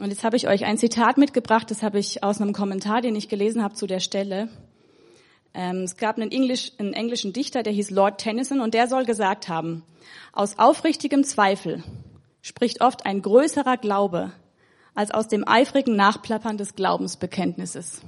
Und 0.00 0.10
jetzt 0.10 0.24
habe 0.24 0.36
ich 0.36 0.48
euch 0.48 0.64
ein 0.64 0.76
Zitat 0.76 1.18
mitgebracht, 1.18 1.70
das 1.70 1.84
habe 1.84 2.00
ich 2.00 2.24
aus 2.24 2.40
einem 2.40 2.52
Kommentar, 2.52 3.00
den 3.00 3.14
ich 3.14 3.28
gelesen 3.28 3.62
habe 3.62 3.74
zu 3.74 3.86
der 3.86 4.00
Stelle. 4.00 4.48
Ähm, 5.54 5.82
es 5.84 5.96
gab 5.96 6.16
einen, 6.16 6.32
Englisch, 6.32 6.72
einen 6.78 6.92
englischen 6.92 7.32
Dichter, 7.32 7.62
der 7.62 7.72
hieß 7.72 7.90
Lord 7.90 8.18
Tennyson, 8.18 8.60
und 8.60 8.74
der 8.74 8.88
soll 8.88 9.04
gesagt 9.04 9.48
haben, 9.48 9.84
aus 10.32 10.58
aufrichtigem 10.58 11.22
Zweifel 11.22 11.82
spricht 12.42 12.80
oft 12.80 13.06
ein 13.06 13.22
größerer 13.22 13.76
Glaube 13.76 14.32
als 14.94 15.12
aus 15.12 15.28
dem 15.28 15.46
eifrigen 15.46 15.96
Nachplappern 15.96 16.58
des 16.58 16.74
Glaubensbekenntnisses. 16.74 18.02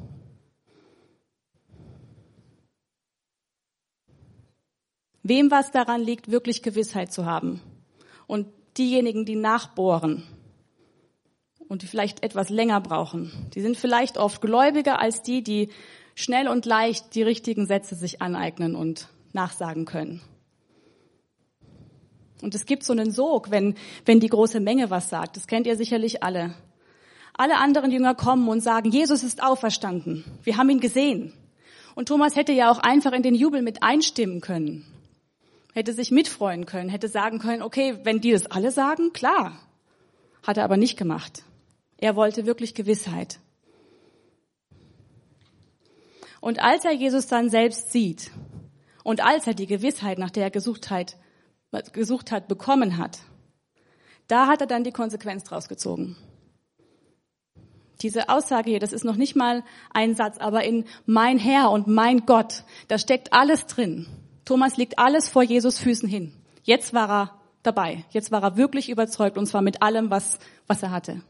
Wem 5.22 5.50
was 5.50 5.72
daran 5.72 6.02
liegt, 6.02 6.30
wirklich 6.30 6.62
Gewissheit 6.62 7.12
zu 7.12 7.26
haben. 7.26 7.60
Und 8.28 8.46
diejenigen, 8.76 9.24
die 9.24 9.34
nachbohren 9.34 10.22
und 11.68 11.82
die 11.82 11.86
vielleicht 11.86 12.22
etwas 12.22 12.48
länger 12.48 12.80
brauchen, 12.80 13.32
die 13.54 13.60
sind 13.60 13.76
vielleicht 13.76 14.18
oft 14.18 14.40
gläubiger 14.40 15.00
als 15.00 15.22
die, 15.22 15.42
die 15.42 15.70
schnell 16.16 16.48
und 16.48 16.66
leicht 16.66 17.14
die 17.14 17.22
richtigen 17.22 17.66
Sätze 17.66 17.94
sich 17.94 18.20
aneignen 18.20 18.74
und 18.74 19.08
nachsagen 19.32 19.84
können. 19.84 20.20
Und 22.42 22.54
es 22.54 22.66
gibt 22.66 22.82
so 22.82 22.92
einen 22.92 23.12
Sog, 23.12 23.50
wenn, 23.50 23.76
wenn 24.04 24.18
die 24.18 24.28
große 24.28 24.58
Menge 24.58 24.90
was 24.90 25.08
sagt. 25.08 25.36
Das 25.36 25.46
kennt 25.46 25.66
ihr 25.66 25.76
sicherlich 25.76 26.22
alle. 26.22 26.54
Alle 27.34 27.58
anderen 27.58 27.92
Jünger 27.92 28.14
kommen 28.14 28.48
und 28.48 28.60
sagen, 28.60 28.90
Jesus 28.90 29.22
ist 29.22 29.42
auferstanden. 29.42 30.24
Wir 30.42 30.56
haben 30.56 30.70
ihn 30.70 30.80
gesehen. 30.80 31.32
Und 31.94 32.08
Thomas 32.08 32.34
hätte 32.34 32.52
ja 32.52 32.70
auch 32.70 32.78
einfach 32.78 33.12
in 33.12 33.22
den 33.22 33.34
Jubel 33.34 33.62
mit 33.62 33.82
einstimmen 33.82 34.40
können. 34.40 34.84
Hätte 35.72 35.92
sich 35.92 36.10
mitfreuen 36.10 36.64
können, 36.64 36.88
hätte 36.88 37.08
sagen 37.08 37.38
können, 37.38 37.62
okay, 37.62 37.98
wenn 38.04 38.20
die 38.22 38.32
das 38.32 38.46
alle 38.46 38.70
sagen, 38.70 39.12
klar. 39.12 39.58
Hat 40.42 40.56
er 40.56 40.64
aber 40.64 40.78
nicht 40.78 40.96
gemacht. 40.96 41.44
Er 41.98 42.16
wollte 42.16 42.46
wirklich 42.46 42.74
Gewissheit. 42.74 43.38
Und 46.46 46.62
als 46.62 46.84
er 46.84 46.92
Jesus 46.92 47.26
dann 47.26 47.50
selbst 47.50 47.90
sieht 47.90 48.30
und 49.02 49.20
als 49.20 49.48
er 49.48 49.54
die 49.54 49.66
Gewissheit, 49.66 50.16
nach 50.16 50.30
der 50.30 50.44
er 50.44 50.50
gesucht 50.52 50.92
hat, 50.92 52.46
bekommen 52.46 52.98
hat, 52.98 53.18
da 54.28 54.46
hat 54.46 54.60
er 54.60 54.68
dann 54.68 54.84
die 54.84 54.92
Konsequenz 54.92 55.42
draus 55.42 55.66
gezogen. 55.66 56.16
Diese 58.00 58.28
Aussage 58.28 58.70
hier, 58.70 58.78
das 58.78 58.92
ist 58.92 59.04
noch 59.04 59.16
nicht 59.16 59.34
mal 59.34 59.64
ein 59.92 60.14
Satz, 60.14 60.38
aber 60.38 60.62
in 60.62 60.84
mein 61.04 61.40
Herr 61.40 61.72
und 61.72 61.88
mein 61.88 62.26
Gott, 62.26 62.62
da 62.86 62.96
steckt 62.96 63.32
alles 63.32 63.66
drin. 63.66 64.06
Thomas 64.44 64.76
legt 64.76 65.00
alles 65.00 65.28
vor 65.28 65.42
Jesus 65.42 65.80
Füßen 65.80 66.08
hin. 66.08 66.32
Jetzt 66.62 66.94
war 66.94 67.10
er 67.10 67.40
dabei. 67.64 68.04
Jetzt 68.10 68.30
war 68.30 68.44
er 68.44 68.56
wirklich 68.56 68.88
überzeugt 68.88 69.36
und 69.36 69.46
zwar 69.46 69.62
mit 69.62 69.82
allem, 69.82 70.10
was, 70.10 70.38
was 70.68 70.80
er 70.80 70.92
hatte. 70.92 71.22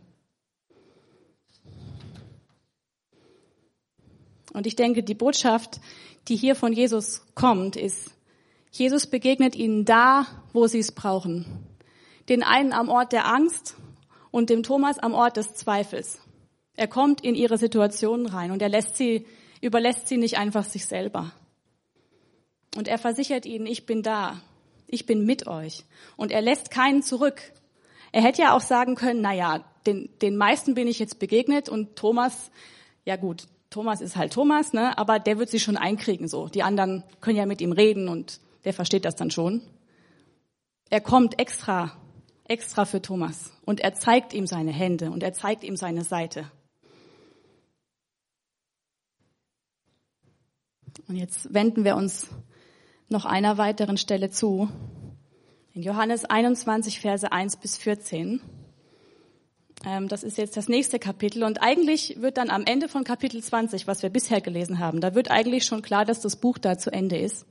Und 4.56 4.66
ich 4.66 4.74
denke, 4.74 5.02
die 5.02 5.14
Botschaft, 5.14 5.82
die 6.28 6.36
hier 6.36 6.54
von 6.54 6.72
Jesus 6.72 7.20
kommt, 7.34 7.76
ist, 7.76 8.10
Jesus 8.70 9.06
begegnet 9.06 9.54
ihnen 9.54 9.84
da, 9.84 10.26
wo 10.54 10.66
sie 10.66 10.78
es 10.78 10.92
brauchen. 10.92 11.44
Den 12.30 12.42
einen 12.42 12.72
am 12.72 12.88
Ort 12.88 13.12
der 13.12 13.26
Angst 13.26 13.76
und 14.30 14.48
dem 14.48 14.62
Thomas 14.62 14.98
am 14.98 15.12
Ort 15.12 15.36
des 15.36 15.56
Zweifels. 15.56 16.18
Er 16.74 16.88
kommt 16.88 17.20
in 17.20 17.34
ihre 17.34 17.58
Situationen 17.58 18.24
rein 18.24 18.50
und 18.50 18.62
er 18.62 18.70
lässt 18.70 18.96
sie, 18.96 19.26
überlässt 19.60 20.08
sie 20.08 20.16
nicht 20.16 20.38
einfach 20.38 20.64
sich 20.64 20.86
selber. 20.86 21.32
Und 22.76 22.88
er 22.88 22.96
versichert 22.96 23.44
ihnen, 23.44 23.66
ich 23.66 23.84
bin 23.84 24.02
da. 24.02 24.40
Ich 24.86 25.04
bin 25.04 25.26
mit 25.26 25.46
euch. 25.46 25.84
Und 26.16 26.32
er 26.32 26.40
lässt 26.40 26.70
keinen 26.70 27.02
zurück. 27.02 27.42
Er 28.10 28.22
hätte 28.22 28.40
ja 28.40 28.56
auch 28.56 28.62
sagen 28.62 28.94
können, 28.94 29.20
na 29.20 29.34
ja, 29.34 29.66
den, 29.86 30.08
den 30.22 30.38
meisten 30.38 30.72
bin 30.72 30.88
ich 30.88 30.98
jetzt 30.98 31.18
begegnet 31.18 31.68
und 31.68 31.94
Thomas, 31.96 32.50
ja 33.04 33.16
gut, 33.16 33.48
Thomas 33.70 34.00
ist 34.00 34.16
halt 34.16 34.33
Thomas, 34.33 34.72
ne, 34.72 34.96
aber 34.96 35.18
der 35.18 35.38
wird 35.38 35.50
sich 35.50 35.62
schon 35.62 35.76
einkriegen 35.76 36.29
so. 36.29 36.48
Die 36.48 36.62
anderen 36.62 37.02
können 37.20 37.37
ja 37.37 37.46
mit 37.46 37.61
ihm 37.61 37.72
reden 37.72 38.09
und 38.09 38.40
der 38.64 38.72
versteht 38.72 39.05
das 39.05 39.16
dann 39.16 39.31
schon. 39.31 39.62
Er 40.88 41.00
kommt 41.00 41.38
extra, 41.40 41.92
extra 42.44 42.85
für 42.85 43.02
Thomas 43.02 43.52
und 43.64 43.81
er 43.81 43.94
zeigt 43.94 44.35
ihm 44.35 44.46
seine 44.46 44.72
Hände 44.72 45.11
und 45.11 45.22
er 45.22 45.33
zeigt 45.33 45.64
ihm 45.64 45.76
seine 45.76 46.05
Seite. 46.05 46.50
Und 51.09 51.16
jetzt 51.16 51.52
wenden 51.52 51.85
wir 51.85 51.96
uns 51.96 52.29
noch 53.09 53.24
einer 53.24 53.59
weiteren 53.59 53.96
Stelle 53.96 54.31
zu. 54.31 54.68
In 55.72 55.83
Johannes 55.83 56.24
21, 56.24 57.00
Verse 57.00 57.31
1 57.31 57.59
bis 57.59 57.76
14. 57.76 58.40
Ähm, 59.84 60.08
das 60.08 60.22
ist 60.22 60.38
jetzt 60.38 60.56
das 60.56 60.68
nächste 60.68 60.98
Kapitel. 60.98 61.44
Und 61.44 61.62
eigentlich 61.62 62.20
wird 62.20 62.38
dann 62.38 62.50
am 62.50 62.64
Ende 62.64 62.88
von 62.88 63.04
Kapitel 63.04 63.42
20, 63.42 63.86
was 63.86 64.02
wir 64.02 64.10
bisher 64.10 64.40
gelesen 64.40 64.78
haben, 64.78 65.00
da 65.00 65.14
wird 65.14 65.30
eigentlich 65.30 65.64
schon 65.64 65.82
klar, 65.82 66.04
dass 66.04 66.20
das 66.20 66.36
Buch 66.36 66.58
da 66.58 66.78
zu 66.78 66.90
Ende 66.90 67.18
ist. 67.18 67.46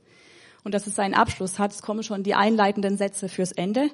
Und 0.64 0.74
dass 0.74 0.88
es 0.88 0.96
seinen 0.96 1.14
Abschluss 1.14 1.60
hat. 1.60 1.70
Es 1.70 1.80
kommen 1.80 2.02
schon 2.02 2.24
die 2.24 2.34
einleitenden 2.34 2.96
Sätze 2.96 3.28
fürs 3.28 3.52
Ende. 3.52 3.88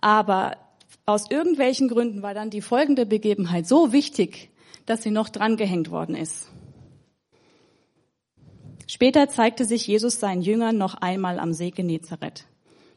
Aber 0.00 0.56
aus 1.04 1.28
irgendwelchen 1.30 1.88
Gründen 1.88 2.22
war 2.22 2.32
dann 2.32 2.50
die 2.50 2.62
folgende 2.62 3.06
Begebenheit 3.06 3.66
so 3.66 3.92
wichtig, 3.92 4.50
dass 4.86 5.02
sie 5.02 5.10
noch 5.10 5.28
drangehängt 5.28 5.90
worden 5.90 6.14
ist. 6.14 6.48
Später 8.86 9.28
zeigte 9.28 9.64
sich 9.64 9.86
Jesus 9.86 10.20
seinen 10.20 10.42
Jüngern 10.42 10.76
noch 10.76 10.94
einmal 10.94 11.38
am 11.38 11.52
See 11.52 11.70
Genezareth. 11.70 12.44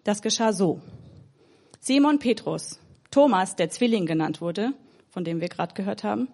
Das 0.04 0.22
geschah 0.22 0.54
so. 0.54 0.82
Simon 1.80 2.20
Petrus, 2.20 2.80
Thomas, 3.16 3.56
der 3.56 3.70
Zwilling 3.70 4.06
genannt 4.06 4.42
wurde, 4.42 4.74
von 5.08 5.24
dem 5.24 5.40
wir 5.40 5.48
gerade 5.48 5.74
gehört 5.74 6.04
haben, 6.04 6.28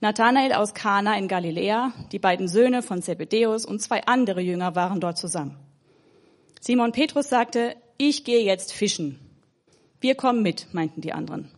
Nathanael 0.00 0.52
aus 0.52 0.74
Kana 0.74 1.16
in 1.16 1.28
Galiläa, 1.28 1.92
die 2.10 2.18
beiden 2.18 2.48
Söhne 2.48 2.82
von 2.82 3.02
Zebedäus 3.02 3.64
und 3.64 3.80
zwei 3.80 4.04
andere 4.06 4.40
Jünger 4.40 4.74
waren 4.74 5.00
dort 5.00 5.16
zusammen. 5.16 5.56
Simon 6.60 6.90
Petrus 6.90 7.28
sagte, 7.28 7.76
ich 7.98 8.24
gehe 8.24 8.42
jetzt 8.42 8.72
fischen. 8.72 9.20
Wir 10.00 10.16
kommen 10.16 10.42
mit, 10.42 10.74
meinten 10.74 11.02
die 11.02 11.12
anderen. 11.12 11.52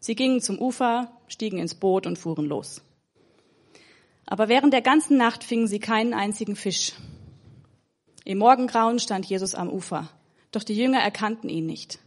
Sie 0.00 0.16
gingen 0.16 0.40
zum 0.40 0.58
Ufer, 0.58 1.12
stiegen 1.28 1.60
ins 1.60 1.76
Boot 1.76 2.04
und 2.04 2.18
fuhren 2.18 2.46
los. 2.46 2.82
Aber 4.26 4.48
während 4.48 4.72
der 4.72 4.82
ganzen 4.82 5.16
Nacht 5.16 5.44
fingen 5.44 5.68
sie 5.68 5.78
keinen 5.78 6.12
einzigen 6.12 6.56
Fisch. 6.56 6.94
Im 8.24 8.38
Morgengrauen 8.38 8.98
stand 8.98 9.26
Jesus 9.26 9.54
am 9.54 9.70
Ufer, 9.70 10.10
doch 10.50 10.64
die 10.64 10.74
Jünger 10.74 10.98
erkannten 10.98 11.48
ihn 11.48 11.66
nicht. 11.66 12.00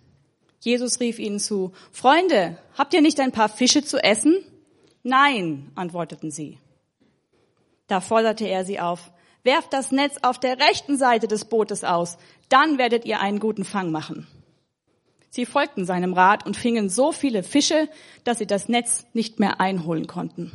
Jesus 0.62 1.00
rief 1.00 1.20
ihnen 1.20 1.40
zu, 1.40 1.74
Freunde, 1.92 2.58
habt 2.78 2.94
ihr 2.94 3.02
nicht 3.02 3.20
ein 3.20 3.32
paar 3.32 3.50
Fische 3.50 3.84
zu 3.84 3.98
essen? 4.02 4.38
Nein, 5.04 5.72
antworteten 5.76 6.30
sie. 6.30 6.60
Da 7.88 8.00
forderte 8.00 8.46
er 8.48 8.64
sie 8.64 8.80
auf, 8.80 9.12
werft 9.44 9.74
das 9.74 9.92
Netz 9.92 10.18
auf 10.22 10.40
der 10.40 10.60
rechten 10.60 10.98
Seite 10.98 11.28
des 11.28 11.46
Bootes 11.46 11.84
aus, 11.84 12.18
dann 12.48 12.78
werdet 12.78 13.06
ihr 13.06 13.20
einen 13.20 13.40
guten 13.40 13.66
Fang 13.66 13.92
machen. 13.92 14.28
Sie 15.32 15.46
folgten 15.46 15.86
seinem 15.86 16.14
Rat 16.14 16.46
und 16.46 16.58
fingen 16.58 16.90
so 16.90 17.12
viele 17.12 17.42
Fische, 17.42 17.90
dass 18.24 18.38
sie 18.38 18.46
das 18.46 18.70
Netz 18.70 19.06
nicht 19.14 19.40
mehr 19.40 19.60
einholen 19.60 20.06
konnten. 20.06 20.52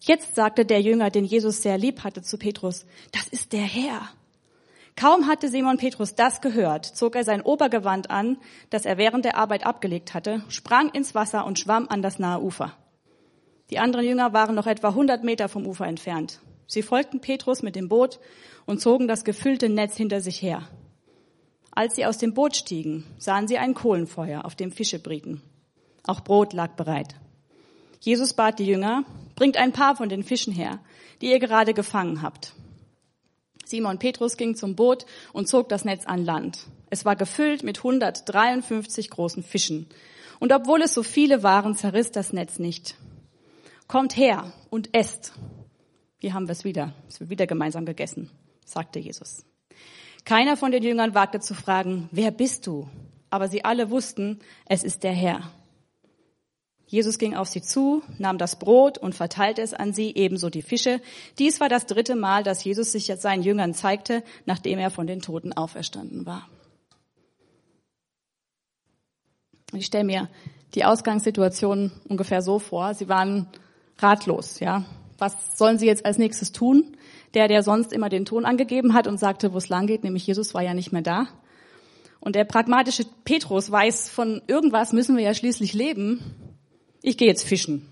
Jetzt 0.00 0.36
sagte 0.36 0.64
der 0.64 0.80
Jünger, 0.80 1.10
den 1.10 1.24
Jesus 1.24 1.62
sehr 1.62 1.76
lieb 1.76 2.02
hatte, 2.04 2.22
zu 2.22 2.38
Petrus, 2.38 2.86
das 3.12 3.26
ist 3.26 3.52
der 3.52 3.62
Herr. 3.62 4.08
Kaum 4.96 5.26
hatte 5.26 5.48
Simon 5.50 5.76
Petrus 5.76 6.14
das 6.14 6.40
gehört, 6.40 6.86
zog 6.86 7.16
er 7.16 7.24
sein 7.24 7.42
Obergewand 7.42 8.10
an, 8.10 8.38
das 8.70 8.86
er 8.86 8.96
während 8.96 9.26
der 9.26 9.36
Arbeit 9.36 9.66
abgelegt 9.66 10.14
hatte, 10.14 10.42
sprang 10.48 10.88
ins 10.88 11.14
Wasser 11.14 11.44
und 11.44 11.58
schwamm 11.58 11.86
an 11.88 12.00
das 12.00 12.18
nahe 12.18 12.40
Ufer. 12.40 12.72
Die 13.70 13.78
anderen 13.78 14.06
Jünger 14.06 14.32
waren 14.32 14.54
noch 14.54 14.66
etwa 14.66 14.88
100 14.88 15.22
Meter 15.22 15.50
vom 15.50 15.66
Ufer 15.66 15.86
entfernt. 15.86 16.40
Sie 16.66 16.80
folgten 16.80 17.20
Petrus 17.20 17.62
mit 17.62 17.76
dem 17.76 17.88
Boot 17.88 18.20
und 18.64 18.80
zogen 18.80 19.06
das 19.06 19.24
gefüllte 19.24 19.68
Netz 19.68 19.96
hinter 19.96 20.22
sich 20.22 20.40
her. 20.40 20.62
Als 21.72 21.94
sie 21.94 22.06
aus 22.06 22.16
dem 22.16 22.32
Boot 22.32 22.56
stiegen, 22.56 23.04
sahen 23.18 23.48
sie 23.48 23.58
ein 23.58 23.74
Kohlenfeuer, 23.74 24.46
auf 24.46 24.54
dem 24.54 24.72
Fische 24.72 24.98
brieten. 24.98 25.42
Auch 26.04 26.20
Brot 26.20 26.54
lag 26.54 26.72
bereit. 26.72 27.16
Jesus 28.00 28.32
bat 28.32 28.58
die 28.58 28.66
Jünger, 28.66 29.04
bringt 29.34 29.58
ein 29.58 29.72
paar 29.72 29.94
von 29.94 30.08
den 30.08 30.22
Fischen 30.22 30.54
her, 30.54 30.78
die 31.20 31.30
ihr 31.30 31.38
gerade 31.38 31.74
gefangen 31.74 32.22
habt. 32.22 32.54
Simon 33.66 33.98
Petrus 33.98 34.36
ging 34.36 34.54
zum 34.54 34.76
Boot 34.76 35.06
und 35.32 35.48
zog 35.48 35.68
das 35.68 35.84
Netz 35.84 36.06
an 36.06 36.24
Land. 36.24 36.60
Es 36.88 37.04
war 37.04 37.16
gefüllt 37.16 37.64
mit 37.64 37.78
153 37.78 39.10
großen 39.10 39.42
Fischen. 39.42 39.88
Und 40.38 40.52
obwohl 40.52 40.82
es 40.82 40.94
so 40.94 41.02
viele 41.02 41.42
waren, 41.42 41.74
zerriss 41.74 42.12
das 42.12 42.32
Netz 42.32 42.60
nicht. 42.60 42.94
Kommt 43.88 44.16
her 44.16 44.52
und 44.70 44.94
esst. 44.94 45.32
Hier 46.18 46.32
haben 46.32 46.46
wir 46.46 46.52
es 46.52 46.64
wieder. 46.64 46.92
Es 47.08 47.18
wird 47.18 47.28
wieder 47.28 47.48
gemeinsam 47.48 47.86
gegessen, 47.86 48.30
sagte 48.64 49.00
Jesus. 49.00 49.44
Keiner 50.24 50.56
von 50.56 50.70
den 50.70 50.84
Jüngern 50.84 51.14
wagte 51.14 51.40
zu 51.40 51.54
fragen, 51.54 52.08
wer 52.12 52.30
bist 52.30 52.68
du? 52.68 52.88
Aber 53.30 53.48
sie 53.48 53.64
alle 53.64 53.90
wussten, 53.90 54.38
es 54.66 54.84
ist 54.84 55.02
der 55.02 55.12
Herr. 55.12 55.50
Jesus 56.86 57.18
ging 57.18 57.34
auf 57.34 57.48
sie 57.48 57.62
zu, 57.62 58.02
nahm 58.18 58.38
das 58.38 58.58
Brot 58.58 58.96
und 58.96 59.14
verteilte 59.14 59.60
es 59.60 59.74
an 59.74 59.92
sie, 59.92 60.14
ebenso 60.14 60.50
die 60.50 60.62
Fische. 60.62 61.00
Dies 61.38 61.58
war 61.58 61.68
das 61.68 61.86
dritte 61.86 62.14
Mal, 62.14 62.44
dass 62.44 62.62
Jesus 62.62 62.92
sich 62.92 63.06
seinen 63.06 63.42
Jüngern 63.42 63.74
zeigte, 63.74 64.22
nachdem 64.44 64.78
er 64.78 64.90
von 64.90 65.08
den 65.08 65.20
Toten 65.20 65.52
auferstanden 65.52 66.26
war. 66.26 66.48
Ich 69.72 69.86
stelle 69.86 70.04
mir 70.04 70.28
die 70.74 70.84
Ausgangssituation 70.84 71.90
ungefähr 72.08 72.40
so 72.40 72.60
vor. 72.60 72.94
Sie 72.94 73.08
waren 73.08 73.48
ratlos, 73.98 74.60
ja. 74.60 74.84
Was 75.18 75.56
sollen 75.56 75.78
sie 75.78 75.86
jetzt 75.86 76.04
als 76.04 76.18
nächstes 76.18 76.52
tun? 76.52 76.96
Der, 77.34 77.48
der 77.48 77.62
sonst 77.62 77.92
immer 77.92 78.08
den 78.08 78.26
Ton 78.26 78.44
angegeben 78.44 78.94
hat 78.94 79.06
und 79.06 79.18
sagte, 79.18 79.52
wo 79.52 79.58
es 79.58 79.68
lang 79.68 79.86
geht, 79.86 80.04
nämlich 80.04 80.26
Jesus 80.26 80.54
war 80.54 80.62
ja 80.62 80.74
nicht 80.74 80.92
mehr 80.92 81.02
da. 81.02 81.26
Und 82.20 82.36
der 82.36 82.44
pragmatische 82.44 83.04
Petrus 83.24 83.70
weiß, 83.70 84.08
von 84.08 84.42
irgendwas 84.46 84.92
müssen 84.92 85.16
wir 85.16 85.24
ja 85.24 85.34
schließlich 85.34 85.72
leben. 85.72 86.45
Ich 87.06 87.16
gehe 87.16 87.28
jetzt 87.28 87.46
fischen. 87.46 87.86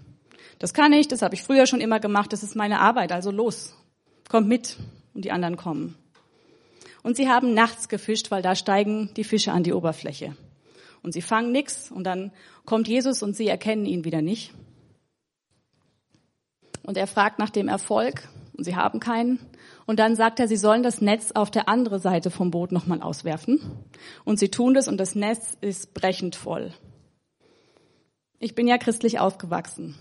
Das 0.59 0.75
kann 0.75 0.93
ich, 0.93 1.07
das 1.07 1.23
habe 1.23 1.37
ich 1.37 1.45
früher 1.45 1.69
schon 1.69 1.81
immer 1.81 2.01
gemacht, 2.01 2.33
das 2.33 2.43
ist 2.43 2.57
meine 2.57 2.81
Arbeit, 2.81 3.13
also 3.13 3.31
los. 3.31 3.73
Kommt 4.29 4.49
mit. 4.49 4.77
Und 5.15 5.25
die 5.25 5.31
anderen 5.31 5.57
kommen. 5.57 5.95
Und 7.05 7.17
sie 7.17 7.29
haben 7.29 7.55
nachts 7.55 7.89
gefischt, 7.89 8.33
weil 8.33 8.43
da 8.43 8.57
steigen 8.57 9.11
die 9.15 9.23
Fische 9.23 9.53
an 9.53 9.63
die 9.63 9.73
Oberfläche. 9.73 10.35
Und 11.01 11.13
sie 11.13 11.23
fangen 11.23 11.53
nichts 11.53 11.93
und 11.93 12.03
dann 12.03 12.33
kommt 12.65 12.89
Jesus 12.89 13.23
und 13.23 13.37
sie 13.37 13.47
erkennen 13.47 13.87
ihn 13.87 14.05
wieder 14.05 14.21
nicht. 14.21 14.53
Und 16.83 16.97
er 16.97 17.07
fragt 17.07 17.39
nach 17.39 17.51
dem 17.51 17.69
Erfolg 17.69 18.29
und 18.55 18.65
sie 18.65 18.75
haben 18.75 18.99
keinen. 18.99 19.39
Und 19.87 20.01
dann 20.01 20.17
sagt 20.17 20.41
er, 20.41 20.49
sie 20.49 20.57
sollen 20.57 20.83
das 20.83 21.01
Netz 21.01 21.31
auf 21.31 21.53
der 21.53 21.69
anderen 21.69 22.01
Seite 22.01 22.33
vom 22.33 22.51
Boot 22.51 22.73
nochmal 22.73 23.01
auswerfen. 23.01 23.61
Und 24.25 24.41
sie 24.41 24.49
tun 24.49 24.75
das 24.75 24.89
und 24.89 24.97
das 24.97 25.15
Netz 25.15 25.57
ist 25.61 25.95
brechend 25.95 26.35
voll. 26.35 26.73
Ich 28.39 28.55
bin 28.55 28.67
ja 28.67 28.79
christlich 28.79 29.19
aufgewachsen. 29.19 29.95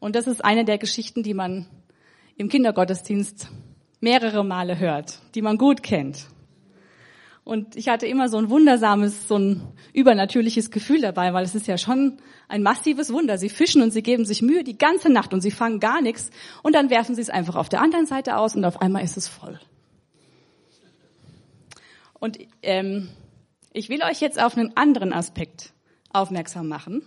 Und 0.00 0.16
das 0.16 0.26
ist 0.26 0.44
eine 0.44 0.64
der 0.64 0.78
Geschichten, 0.78 1.22
die 1.22 1.34
man 1.34 1.66
im 2.36 2.48
Kindergottesdienst 2.48 3.48
mehrere 4.00 4.44
Male 4.44 4.78
hört, 4.78 5.20
die 5.34 5.42
man 5.42 5.58
gut 5.58 5.82
kennt. 5.82 6.26
Und 7.44 7.74
ich 7.74 7.88
hatte 7.88 8.06
immer 8.06 8.28
so 8.28 8.38
ein 8.38 8.50
wundersames, 8.50 9.26
so 9.26 9.36
ein 9.36 9.62
übernatürliches 9.92 10.70
Gefühl 10.70 11.00
dabei, 11.00 11.32
weil 11.34 11.44
es 11.44 11.54
ist 11.54 11.66
ja 11.66 11.76
schon 11.76 12.18
ein 12.48 12.62
massives 12.62 13.12
Wunder. 13.12 13.36
Sie 13.36 13.48
fischen 13.48 13.82
und 13.82 13.90
sie 13.90 14.02
geben 14.02 14.24
sich 14.24 14.42
Mühe 14.42 14.62
die 14.62 14.78
ganze 14.78 15.10
Nacht 15.10 15.34
und 15.34 15.40
sie 15.40 15.50
fangen 15.50 15.80
gar 15.80 16.00
nichts 16.00 16.30
und 16.62 16.74
dann 16.74 16.88
werfen 16.88 17.16
sie 17.16 17.22
es 17.22 17.30
einfach 17.30 17.56
auf 17.56 17.68
der 17.68 17.80
anderen 17.80 18.06
Seite 18.06 18.36
aus 18.36 18.54
und 18.54 18.64
auf 18.64 18.80
einmal 18.80 19.02
ist 19.02 19.16
es 19.16 19.26
voll. 19.26 19.58
Und 22.20 22.38
ähm, 22.62 23.08
ich 23.72 23.88
will 23.88 24.02
euch 24.04 24.20
jetzt 24.20 24.40
auf 24.40 24.56
einen 24.56 24.76
anderen 24.76 25.12
Aspekt 25.12 25.72
aufmerksam 26.12 26.68
machen. 26.68 27.02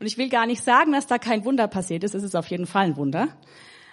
Und 0.00 0.06
ich 0.06 0.16
will 0.16 0.30
gar 0.30 0.46
nicht 0.46 0.64
sagen, 0.64 0.92
dass 0.92 1.06
da 1.06 1.18
kein 1.18 1.44
Wunder 1.44 1.68
passiert 1.68 2.04
ist. 2.04 2.14
Es 2.14 2.22
ist 2.22 2.34
auf 2.34 2.46
jeden 2.48 2.66
Fall 2.66 2.86
ein 2.86 2.96
Wunder. 2.96 3.28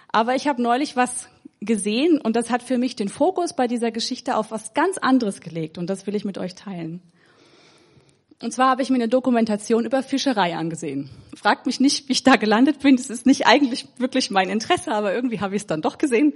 Aber 0.08 0.36
ich 0.36 0.48
habe 0.48 0.62
neulich 0.62 0.96
was 0.96 1.28
gesehen 1.60 2.20
und 2.22 2.36
das 2.36 2.50
hat 2.50 2.64
für 2.64 2.78
mich 2.78 2.96
den 2.96 3.10
Fokus 3.10 3.54
bei 3.54 3.68
dieser 3.68 3.92
Geschichte 3.92 4.38
auf 4.38 4.52
was 4.52 4.74
ganz 4.74 4.98
anderes 4.98 5.42
gelegt 5.42 5.78
und 5.78 5.90
das 5.90 6.08
will 6.08 6.16
ich 6.16 6.24
mit 6.24 6.38
euch 6.38 6.56
teilen. 6.56 7.02
Und 8.42 8.54
zwar 8.54 8.70
habe 8.70 8.84
ich 8.84 8.90
mir 8.90 8.96
eine 8.96 9.10
Dokumentation 9.10 9.84
über 9.84 10.04
Fischerei 10.04 10.56
angesehen. 10.56 11.10
Fragt 11.36 11.66
mich 11.66 11.80
nicht, 11.80 12.08
wie 12.08 12.14
ich 12.14 12.24
da 12.24 12.36
gelandet 12.36 12.80
bin. 12.80 12.96
Das 12.96 13.10
ist 13.10 13.26
nicht 13.26 13.48
eigentlich 13.48 13.88
wirklich 13.98 14.30
mein 14.30 14.50
Interesse, 14.50 14.92
aber 14.92 15.14
irgendwie 15.14 15.42
habe 15.42 15.56
ich 15.56 15.64
es 15.64 15.68
dann 15.68 15.82
doch 15.82 15.98
gesehen. 15.98 16.34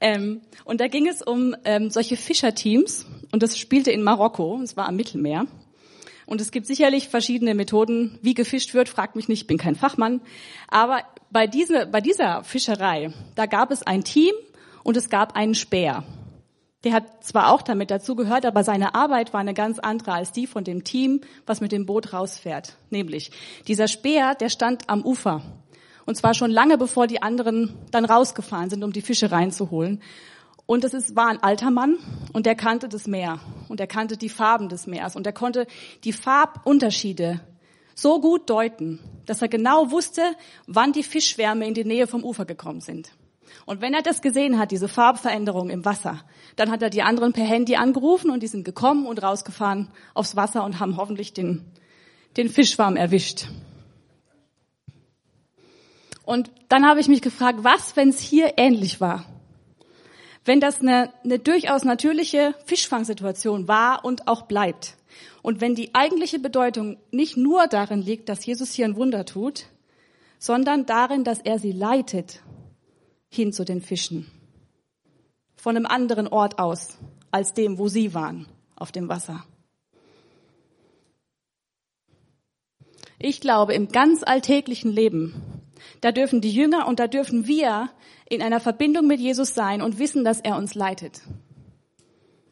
Ähm, 0.00 0.40
und 0.64 0.80
da 0.80 0.86
ging 0.86 1.08
es 1.08 1.20
um 1.20 1.54
ähm, 1.64 1.90
solche 1.90 2.16
Fischerteams 2.16 3.06
und 3.32 3.42
das 3.42 3.58
spielte 3.58 3.90
in 3.90 4.02
Marokko, 4.02 4.60
es 4.62 4.76
war 4.76 4.88
am 4.88 4.96
Mittelmeer. 4.96 5.46
Und 6.32 6.40
es 6.40 6.50
gibt 6.50 6.66
sicherlich 6.66 7.10
verschiedene 7.10 7.54
Methoden, 7.54 8.18
wie 8.22 8.32
gefischt 8.32 8.72
wird. 8.72 8.88
Fragt 8.88 9.16
mich 9.16 9.28
nicht, 9.28 9.42
ich 9.42 9.46
bin 9.46 9.58
kein 9.58 9.74
Fachmann. 9.74 10.22
Aber 10.66 11.02
bei, 11.30 11.46
diese, 11.46 11.84
bei 11.84 12.00
dieser 12.00 12.42
Fischerei, 12.42 13.12
da 13.34 13.44
gab 13.44 13.70
es 13.70 13.82
ein 13.82 14.02
Team, 14.02 14.32
und 14.82 14.96
es 14.96 15.10
gab 15.10 15.36
einen 15.36 15.54
Speer. 15.54 16.04
Der 16.84 16.94
hat 16.94 17.22
zwar 17.22 17.52
auch 17.52 17.60
damit 17.60 17.90
dazugehört, 17.90 18.46
aber 18.46 18.64
seine 18.64 18.94
Arbeit 18.94 19.34
war 19.34 19.40
eine 19.40 19.52
ganz 19.52 19.78
andere 19.78 20.14
als 20.14 20.32
die 20.32 20.46
von 20.46 20.64
dem 20.64 20.84
Team, 20.84 21.20
was 21.44 21.60
mit 21.60 21.70
dem 21.70 21.84
Boot 21.84 22.14
rausfährt. 22.14 22.78
Nämlich, 22.88 23.30
dieser 23.68 23.86
Speer, 23.86 24.34
der 24.34 24.48
stand 24.48 24.88
am 24.88 25.04
Ufer. 25.04 25.42
Und 26.06 26.16
zwar 26.16 26.32
schon 26.32 26.50
lange 26.50 26.78
bevor 26.78 27.08
die 27.08 27.22
anderen 27.22 27.74
dann 27.90 28.06
rausgefahren 28.06 28.70
sind, 28.70 28.82
um 28.82 28.94
die 28.94 29.02
Fische 29.02 29.30
reinzuholen. 29.30 30.00
Und 30.66 30.84
es 30.84 30.94
ist, 30.94 31.16
war 31.16 31.28
ein 31.28 31.42
alter 31.42 31.70
Mann 31.70 31.98
und 32.32 32.46
der 32.46 32.54
kannte 32.54 32.88
das 32.88 33.06
Meer 33.06 33.40
und 33.68 33.80
er 33.80 33.86
kannte 33.86 34.16
die 34.16 34.28
Farben 34.28 34.68
des 34.68 34.86
Meers 34.86 35.16
und 35.16 35.26
er 35.26 35.32
konnte 35.32 35.66
die 36.04 36.12
Farbunterschiede 36.12 37.40
so 37.94 38.20
gut 38.20 38.48
deuten, 38.48 39.00
dass 39.26 39.42
er 39.42 39.48
genau 39.48 39.90
wusste, 39.90 40.22
wann 40.66 40.92
die 40.92 41.02
Fischschwärme 41.02 41.66
in 41.66 41.74
die 41.74 41.84
Nähe 41.84 42.06
vom 42.06 42.24
Ufer 42.24 42.44
gekommen 42.44 42.80
sind. 42.80 43.12
Und 43.66 43.80
wenn 43.80 43.94
er 43.94 44.02
das 44.02 44.22
gesehen 44.22 44.58
hat, 44.58 44.70
diese 44.70 44.88
Farbveränderung 44.88 45.70
im 45.70 45.84
Wasser, 45.84 46.20
dann 46.56 46.70
hat 46.70 46.82
er 46.82 46.90
die 46.90 47.02
anderen 47.02 47.32
per 47.32 47.44
Handy 47.44 47.76
angerufen 47.76 48.30
und 48.30 48.42
die 48.42 48.46
sind 48.46 48.64
gekommen 48.64 49.06
und 49.06 49.22
rausgefahren 49.22 49.88
aufs 50.14 50.36
Wasser 50.36 50.64
und 50.64 50.80
haben 50.80 50.96
hoffentlich 50.96 51.32
den, 51.32 51.64
den 52.36 52.48
Fischschwarm 52.48 52.96
erwischt. 52.96 53.46
Und 56.24 56.50
dann 56.68 56.86
habe 56.86 57.00
ich 57.00 57.08
mich 57.08 57.20
gefragt, 57.20 57.58
was, 57.62 57.96
wenn 57.96 58.08
es 58.08 58.20
hier 58.20 58.54
ähnlich 58.56 59.00
war? 59.00 59.26
Wenn 60.44 60.60
das 60.60 60.80
eine, 60.80 61.12
eine 61.24 61.38
durchaus 61.38 61.84
natürliche 61.84 62.54
Fischfangsituation 62.64 63.68
war 63.68 64.04
und 64.04 64.26
auch 64.26 64.42
bleibt. 64.42 64.96
Und 65.42 65.60
wenn 65.60 65.74
die 65.74 65.94
eigentliche 65.94 66.38
Bedeutung 66.38 66.98
nicht 67.10 67.36
nur 67.36 67.66
darin 67.66 68.02
liegt, 68.02 68.28
dass 68.28 68.44
Jesus 68.44 68.72
hier 68.72 68.86
ein 68.86 68.96
Wunder 68.96 69.24
tut, 69.24 69.66
sondern 70.38 70.86
darin, 70.86 71.22
dass 71.22 71.38
er 71.38 71.58
sie 71.58 71.72
leitet 71.72 72.40
hin 73.28 73.52
zu 73.52 73.64
den 73.64 73.80
Fischen. 73.80 74.30
Von 75.56 75.76
einem 75.76 75.86
anderen 75.86 76.26
Ort 76.26 76.58
aus 76.58 76.98
als 77.30 77.54
dem, 77.54 77.78
wo 77.78 77.88
sie 77.88 78.12
waren, 78.14 78.46
auf 78.76 78.90
dem 78.92 79.08
Wasser. 79.08 79.44
Ich 83.18 83.40
glaube, 83.40 83.72
im 83.72 83.88
ganz 83.88 84.24
alltäglichen 84.24 84.90
Leben, 84.90 85.40
da 86.00 86.10
dürfen 86.10 86.40
die 86.40 86.50
Jünger 86.50 86.88
und 86.88 86.98
da 86.98 87.06
dürfen 87.06 87.46
wir 87.46 87.88
in 88.32 88.40
einer 88.40 88.60
Verbindung 88.60 89.06
mit 89.06 89.20
Jesus 89.20 89.54
sein 89.54 89.82
und 89.82 89.98
wissen, 89.98 90.24
dass 90.24 90.40
er 90.40 90.56
uns 90.56 90.74
leitet. 90.74 91.20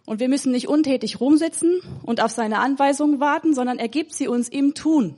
Und 0.04 0.20
wir 0.20 0.28
müssen 0.28 0.52
nicht 0.52 0.68
untätig 0.68 1.20
rumsitzen 1.20 1.80
und 2.02 2.20
auf 2.22 2.32
seine 2.32 2.58
Anweisungen 2.58 3.18
warten, 3.18 3.54
sondern 3.54 3.78
er 3.78 3.88
gibt 3.88 4.12
sie 4.12 4.28
uns 4.28 4.50
im 4.50 4.74
Tun, 4.74 5.14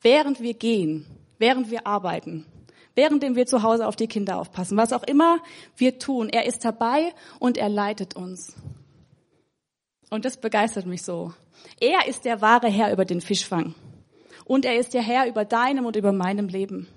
während 0.00 0.40
wir 0.40 0.54
gehen, 0.54 1.04
während 1.38 1.70
wir 1.70 1.86
arbeiten, 1.86 2.46
währenddem 2.94 3.36
wir 3.36 3.44
zu 3.44 3.62
Hause 3.62 3.86
auf 3.86 3.96
die 3.96 4.06
Kinder 4.06 4.38
aufpassen. 4.38 4.78
Was 4.78 4.94
auch 4.94 5.02
immer 5.02 5.40
wir 5.76 5.98
tun, 5.98 6.30
er 6.30 6.46
ist 6.46 6.64
dabei 6.64 7.12
und 7.38 7.58
er 7.58 7.68
leitet 7.68 8.16
uns. 8.16 8.54
Und 10.08 10.24
das 10.24 10.38
begeistert 10.38 10.86
mich 10.86 11.02
so. 11.02 11.34
Er 11.80 12.08
ist 12.08 12.24
der 12.24 12.40
wahre 12.40 12.68
Herr 12.68 12.92
über 12.92 13.04
den 13.04 13.20
Fischfang. 13.20 13.74
Und 14.46 14.64
er 14.64 14.78
ist 14.78 14.94
der 14.94 15.02
Herr 15.02 15.26
über 15.26 15.44
deinem 15.44 15.84
und 15.84 15.96
über 15.96 16.12
meinem 16.12 16.48
Leben. 16.48 16.88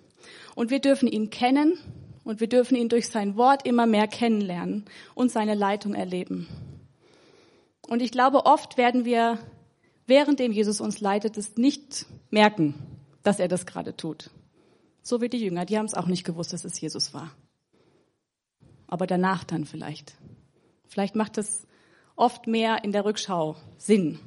Und 0.55 0.69
wir 0.69 0.79
dürfen 0.79 1.09
ihn 1.09 1.29
kennen 1.29 1.77
und 2.25 2.41
wir 2.41 2.47
dürfen 2.47 2.75
ihn 2.75 2.89
durch 2.89 3.07
sein 3.07 3.37
Wort 3.37 3.65
immer 3.65 3.85
mehr 3.85 4.07
kennenlernen 4.07 4.83
und 5.13 5.31
seine 5.31 5.53
Leitung 5.53 5.93
erleben. 5.93 6.47
Und 7.87 8.01
ich 8.01 8.11
glaube, 8.11 8.45
oft 8.45 8.77
werden 8.77 9.05
wir, 9.05 9.37
währenddem 10.07 10.51
Jesus 10.51 10.81
uns 10.81 10.99
leitet, 10.99 11.37
es 11.37 11.55
nicht 11.55 12.07
merken, 12.31 12.73
dass 13.23 13.39
er 13.39 13.47
das 13.47 13.65
gerade 13.65 13.95
tut. 13.95 14.31
So 15.03 15.21
wie 15.21 15.29
die 15.29 15.37
Jünger, 15.37 15.65
die 15.65 15.77
haben 15.77 15.85
es 15.85 15.93
auch 15.93 16.07
nicht 16.07 16.25
gewusst, 16.25 16.51
dass 16.51 16.65
es 16.65 16.81
Jesus 16.81 17.13
war. 17.13 17.31
Aber 18.87 19.05
danach 19.05 19.43
dann 19.43 19.65
vielleicht. 19.65 20.15
Vielleicht 20.87 21.15
macht 21.15 21.37
es 21.37 21.67
oft 22.15 22.47
mehr 22.47 22.83
in 22.83 22.91
der 22.91 23.05
Rückschau 23.05 23.55
Sinn. 23.77 24.19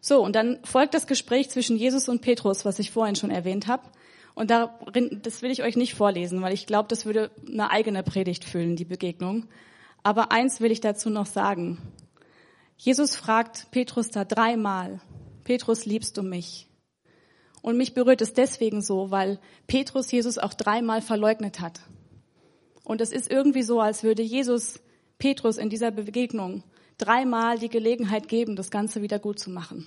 So, 0.00 0.24
und 0.24 0.34
dann 0.34 0.58
folgt 0.64 0.94
das 0.94 1.06
Gespräch 1.06 1.50
zwischen 1.50 1.76
Jesus 1.76 2.08
und 2.08 2.22
Petrus, 2.22 2.64
was 2.64 2.78
ich 2.78 2.92
vorhin 2.92 3.16
schon 3.16 3.30
erwähnt 3.30 3.66
habe. 3.66 3.82
Und 4.38 4.52
darin, 4.52 5.18
das 5.24 5.42
will 5.42 5.50
ich 5.50 5.64
euch 5.64 5.74
nicht 5.74 5.94
vorlesen, 5.94 6.42
weil 6.42 6.52
ich 6.52 6.68
glaube, 6.68 6.86
das 6.86 7.04
würde 7.04 7.32
eine 7.48 7.72
eigene 7.72 8.04
Predigt 8.04 8.44
füllen, 8.44 8.76
die 8.76 8.84
Begegnung. 8.84 9.48
Aber 10.04 10.30
eins 10.30 10.60
will 10.60 10.70
ich 10.70 10.80
dazu 10.80 11.10
noch 11.10 11.26
sagen. 11.26 11.78
Jesus 12.76 13.16
fragt 13.16 13.72
Petrus 13.72 14.10
da 14.10 14.24
dreimal, 14.24 15.00
Petrus, 15.42 15.86
liebst 15.86 16.16
du 16.16 16.22
mich? 16.22 16.68
Und 17.62 17.76
mich 17.76 17.94
berührt 17.94 18.20
es 18.20 18.32
deswegen 18.32 18.80
so, 18.80 19.10
weil 19.10 19.40
Petrus 19.66 20.12
Jesus 20.12 20.38
auch 20.38 20.54
dreimal 20.54 21.02
verleugnet 21.02 21.58
hat. 21.58 21.80
Und 22.84 23.00
es 23.00 23.10
ist 23.10 23.28
irgendwie 23.28 23.64
so, 23.64 23.80
als 23.80 24.04
würde 24.04 24.22
Jesus 24.22 24.78
Petrus 25.18 25.56
in 25.56 25.68
dieser 25.68 25.90
Begegnung 25.90 26.62
dreimal 26.96 27.58
die 27.58 27.70
Gelegenheit 27.70 28.28
geben, 28.28 28.54
das 28.54 28.70
Ganze 28.70 29.02
wieder 29.02 29.18
gut 29.18 29.40
zu 29.40 29.50
machen. 29.50 29.84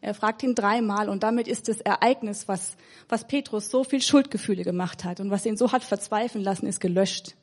Er 0.00 0.14
fragt 0.14 0.42
ihn 0.42 0.54
dreimal 0.54 1.08
und 1.08 1.22
damit 1.22 1.46
ist 1.46 1.68
das 1.68 1.80
Ereignis, 1.80 2.48
was, 2.48 2.76
was 3.08 3.26
Petrus 3.26 3.70
so 3.70 3.84
viel 3.84 4.00
Schuldgefühle 4.00 4.64
gemacht 4.64 5.04
hat 5.04 5.20
und 5.20 5.30
was 5.30 5.44
ihn 5.44 5.56
so 5.56 5.72
hat 5.72 5.84
verzweifeln 5.84 6.42
lassen, 6.42 6.66
ist 6.66 6.80
gelöscht. 6.80 7.36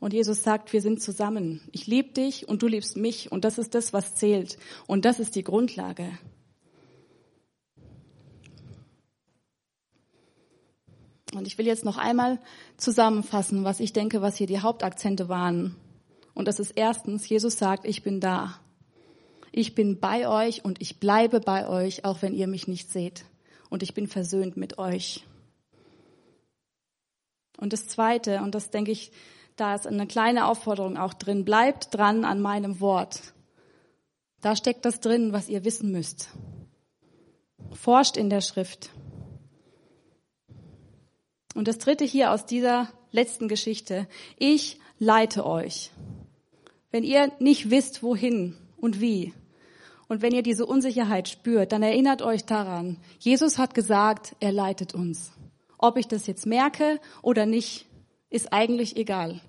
Und 0.00 0.12
Jesus 0.12 0.42
sagt, 0.42 0.72
wir 0.72 0.80
sind 0.80 1.02
zusammen. 1.02 1.60
Ich 1.72 1.86
liebe 1.86 2.12
dich 2.12 2.48
und 2.48 2.62
du 2.62 2.68
liebst 2.68 2.96
mich 2.96 3.30
und 3.32 3.44
das 3.44 3.58
ist 3.58 3.74
das, 3.74 3.92
was 3.92 4.14
zählt. 4.14 4.58
Und 4.86 5.04
das 5.04 5.20
ist 5.20 5.34
die 5.34 5.42
Grundlage. 5.42 6.10
Und 11.34 11.46
ich 11.46 11.58
will 11.58 11.66
jetzt 11.66 11.84
noch 11.84 11.98
einmal 11.98 12.40
zusammenfassen, 12.76 13.64
was 13.64 13.80
ich 13.80 13.92
denke, 13.92 14.22
was 14.22 14.36
hier 14.36 14.46
die 14.46 14.60
Hauptakzente 14.60 15.28
waren. 15.28 15.76
Und 16.34 16.48
das 16.48 16.58
ist 16.58 16.72
erstens, 16.72 17.28
Jesus 17.28 17.58
sagt, 17.58 17.84
ich 17.84 18.02
bin 18.02 18.20
da. 18.20 18.60
Ich 19.52 19.74
bin 19.74 20.00
bei 20.00 20.28
euch 20.28 20.64
und 20.64 20.80
ich 20.80 21.00
bleibe 21.00 21.40
bei 21.40 21.68
euch, 21.68 22.04
auch 22.04 22.22
wenn 22.22 22.34
ihr 22.34 22.46
mich 22.46 22.68
nicht 22.68 22.90
seht. 22.90 23.24
Und 23.70 23.82
ich 23.82 23.94
bin 23.94 24.06
versöhnt 24.06 24.56
mit 24.56 24.78
euch. 24.78 25.24
Und 27.58 27.72
das 27.72 27.88
Zweite, 27.88 28.40
und 28.42 28.54
das 28.54 28.70
denke 28.70 28.92
ich, 28.92 29.10
da 29.56 29.74
ist 29.74 29.86
eine 29.86 30.06
kleine 30.06 30.46
Aufforderung 30.46 30.96
auch 30.96 31.14
drin, 31.14 31.44
bleibt 31.44 31.92
dran 31.94 32.24
an 32.24 32.40
meinem 32.40 32.80
Wort. 32.80 33.34
Da 34.40 34.54
steckt 34.54 34.84
das 34.84 35.00
drin, 35.00 35.32
was 35.32 35.48
ihr 35.48 35.64
wissen 35.64 35.90
müsst. 35.90 36.28
Forscht 37.72 38.16
in 38.16 38.30
der 38.30 38.40
Schrift. 38.40 38.90
Und 41.54 41.66
das 41.66 41.78
Dritte 41.78 42.04
hier 42.04 42.30
aus 42.32 42.46
dieser 42.46 42.88
letzten 43.10 43.48
Geschichte. 43.48 44.06
Ich 44.36 44.78
leite 45.00 45.44
euch. 45.44 45.90
Wenn 46.92 47.02
ihr 47.02 47.32
nicht 47.40 47.70
wisst, 47.70 48.02
wohin 48.04 48.56
und 48.80 49.00
wie, 49.00 49.32
und 50.08 50.22
wenn 50.22 50.32
ihr 50.32 50.42
diese 50.42 50.64
Unsicherheit 50.64 51.28
spürt, 51.28 51.72
dann 51.72 51.82
erinnert 51.82 52.22
euch 52.22 52.44
daran, 52.44 52.96
Jesus 53.18 53.58
hat 53.58 53.74
gesagt, 53.74 54.34
er 54.40 54.52
leitet 54.52 54.94
uns. 54.94 55.32
Ob 55.76 55.96
ich 55.98 56.08
das 56.08 56.26
jetzt 56.26 56.46
merke 56.46 56.98
oder 57.22 57.46
nicht, 57.46 57.86
ist 58.30 58.52
eigentlich 58.52 58.96
egal, 58.96 59.40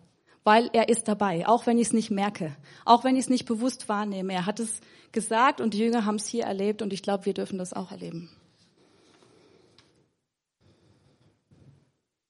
weil 0.43 0.69
er 0.73 0.89
ist 0.89 1.07
dabei, 1.07 1.47
auch 1.47 1.65
wenn 1.65 1.77
ich 1.77 1.87
es 1.87 1.93
nicht 1.93 2.11
merke, 2.11 2.55
auch 2.85 3.03
wenn 3.03 3.15
ich 3.15 3.21
es 3.21 3.29
nicht 3.29 3.45
bewusst 3.45 3.89
wahrnehme. 3.89 4.33
Er 4.33 4.45
hat 4.45 4.59
es 4.59 4.81
gesagt 5.11 5.61
und 5.61 5.73
die 5.73 5.79
Jünger 5.79 6.05
haben 6.05 6.15
es 6.15 6.27
hier 6.27 6.43
erlebt 6.43 6.81
und 6.81 6.93
ich 6.93 7.01
glaube, 7.01 7.25
wir 7.25 7.33
dürfen 7.33 7.57
das 7.57 7.73
auch 7.73 7.91
erleben. 7.91 8.29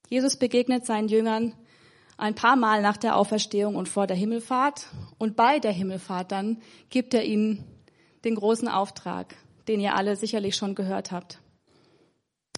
Jesus 0.07 0.38
begegnet 0.38 0.85
seinen 0.85 1.07
Jüngern 1.07 1.53
ein 2.19 2.36
paar 2.36 2.55
Mal 2.55 2.82
nach 2.82 2.97
der 2.97 3.15
Auferstehung 3.15 3.75
und 3.75 3.88
vor 3.88 4.08
der 4.08 4.17
Himmelfahrt 4.17 4.88
und 5.17 5.36
bei 5.36 5.60
der 5.60 5.71
Himmelfahrt 5.71 6.32
dann 6.32 6.62
gibt 6.89 7.13
er 7.13 7.23
ihnen 7.23 7.63
den 8.25 8.36
großen 8.36 8.67
Auftrag, 8.67 9.36
den 9.67 9.79
ihr 9.79 9.95
alle 9.95 10.15
sicherlich 10.15 10.55
schon 10.55 10.75
gehört 10.75 11.12
habt. 11.12 11.39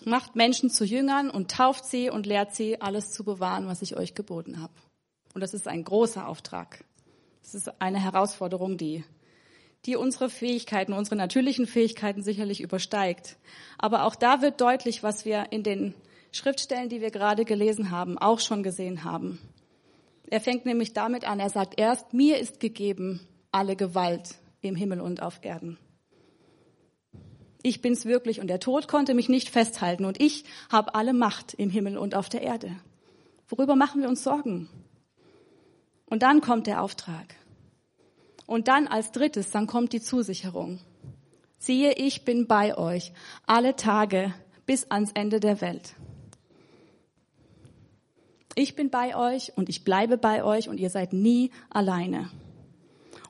Macht 0.04 0.36
Menschen 0.36 0.72
zu 0.72 0.84
Jüngern 0.84 1.30
und 1.30 1.52
tauft 1.52 1.86
sie 1.86 2.10
und 2.10 2.26
lehrt 2.26 2.56
sie, 2.56 2.82
alles 2.82 3.12
zu 3.12 3.24
bewahren, 3.24 3.68
was 3.68 3.84
ich 3.84 3.96
euch 3.96 4.16
geboten 4.16 4.60
habe. 4.60 4.74
Und 5.36 5.42
das 5.42 5.54
ist 5.54 5.68
ein 5.68 5.84
großer 5.84 6.28
Auftrag. 6.28 6.84
Das 7.44 7.54
ist 7.54 7.82
eine 7.82 8.00
Herausforderung, 8.00 8.78
die, 8.78 9.04
die 9.86 9.96
unsere 9.96 10.30
Fähigkeiten, 10.30 10.94
unsere 10.94 11.16
natürlichen 11.16 11.68
Fähigkeiten 11.68 12.24
sicherlich 12.24 12.62
übersteigt. 12.62 13.38
Aber 13.78 14.06
auch 14.06 14.16
da 14.16 14.42
wird 14.42 14.60
deutlich, 14.60 15.04
was 15.04 15.24
wir 15.24 15.52
in 15.52 15.62
den 15.62 15.94
Schriftstellen, 16.32 16.90
die 16.90 17.02
wir 17.02 17.12
gerade 17.12 17.46
gelesen 17.46 17.92
haben, 17.92 18.18
auch 18.18 18.40
schon 18.40 18.64
gesehen 18.64 19.04
haben. 19.04 19.40
Er 20.32 20.40
fängt 20.40 20.66
nämlich 20.66 20.94
damit 20.94 21.26
an, 21.26 21.42
er 21.42 21.50
sagt 21.50 21.78
erst, 21.78 22.14
mir 22.14 22.40
ist 22.40 22.62
gegeben 22.62 23.20
alle 23.52 23.76
Gewalt 23.76 24.36
im 24.62 24.78
Himmel 24.78 25.02
und 25.02 25.22
auf 25.22 25.40
Erden. 25.44 25.78
Ich 27.64 27.82
bin's 27.82 28.06
wirklich 28.06 28.40
und 28.40 28.48
der 28.48 28.62
Tod 28.62 28.88
konnte 28.88 29.14
mich 29.14 29.28
nicht 29.28 29.50
festhalten 29.50 30.06
und 30.06 30.22
ich 30.22 30.46
habe 30.72 30.96
alle 30.96 31.12
Macht 31.12 31.54
im 31.54 31.70
Himmel 31.70 31.98
und 31.98 32.16
auf 32.16 32.30
der 32.30 32.44
Erde. 32.44 32.78
Worüber 33.50 33.76
machen 33.76 34.02
wir 34.02 34.08
uns 34.08 34.24
Sorgen? 34.24 34.70
Und 36.06 36.24
dann 36.24 36.40
kommt 36.40 36.66
der 36.66 36.82
Auftrag. 36.82 37.36
Und 38.46 38.70
dann 38.70 38.88
als 38.88 39.12
drittes, 39.12 39.52
dann 39.52 39.68
kommt 39.68 39.92
die 39.92 40.02
Zusicherung. 40.02 40.80
Siehe, 41.58 41.92
ich 41.92 42.24
bin 42.24 42.48
bei 42.48 42.78
euch 42.78 43.12
alle 43.46 43.76
Tage 43.76 44.34
bis 44.66 44.90
ans 44.90 45.12
Ende 45.12 45.42
der 45.42 45.60
Welt. 45.60 45.94
Ich 48.56 48.76
bin 48.76 48.90
bei 48.90 49.16
euch 49.16 49.54
und 49.56 49.70
ich 49.70 49.84
bleibe 49.84 50.18
bei 50.18 50.44
euch 50.44 50.68
und 50.68 50.80
ihr 50.80 50.90
seid 50.90 51.14
nie 51.14 51.52
alleine. 51.70 52.30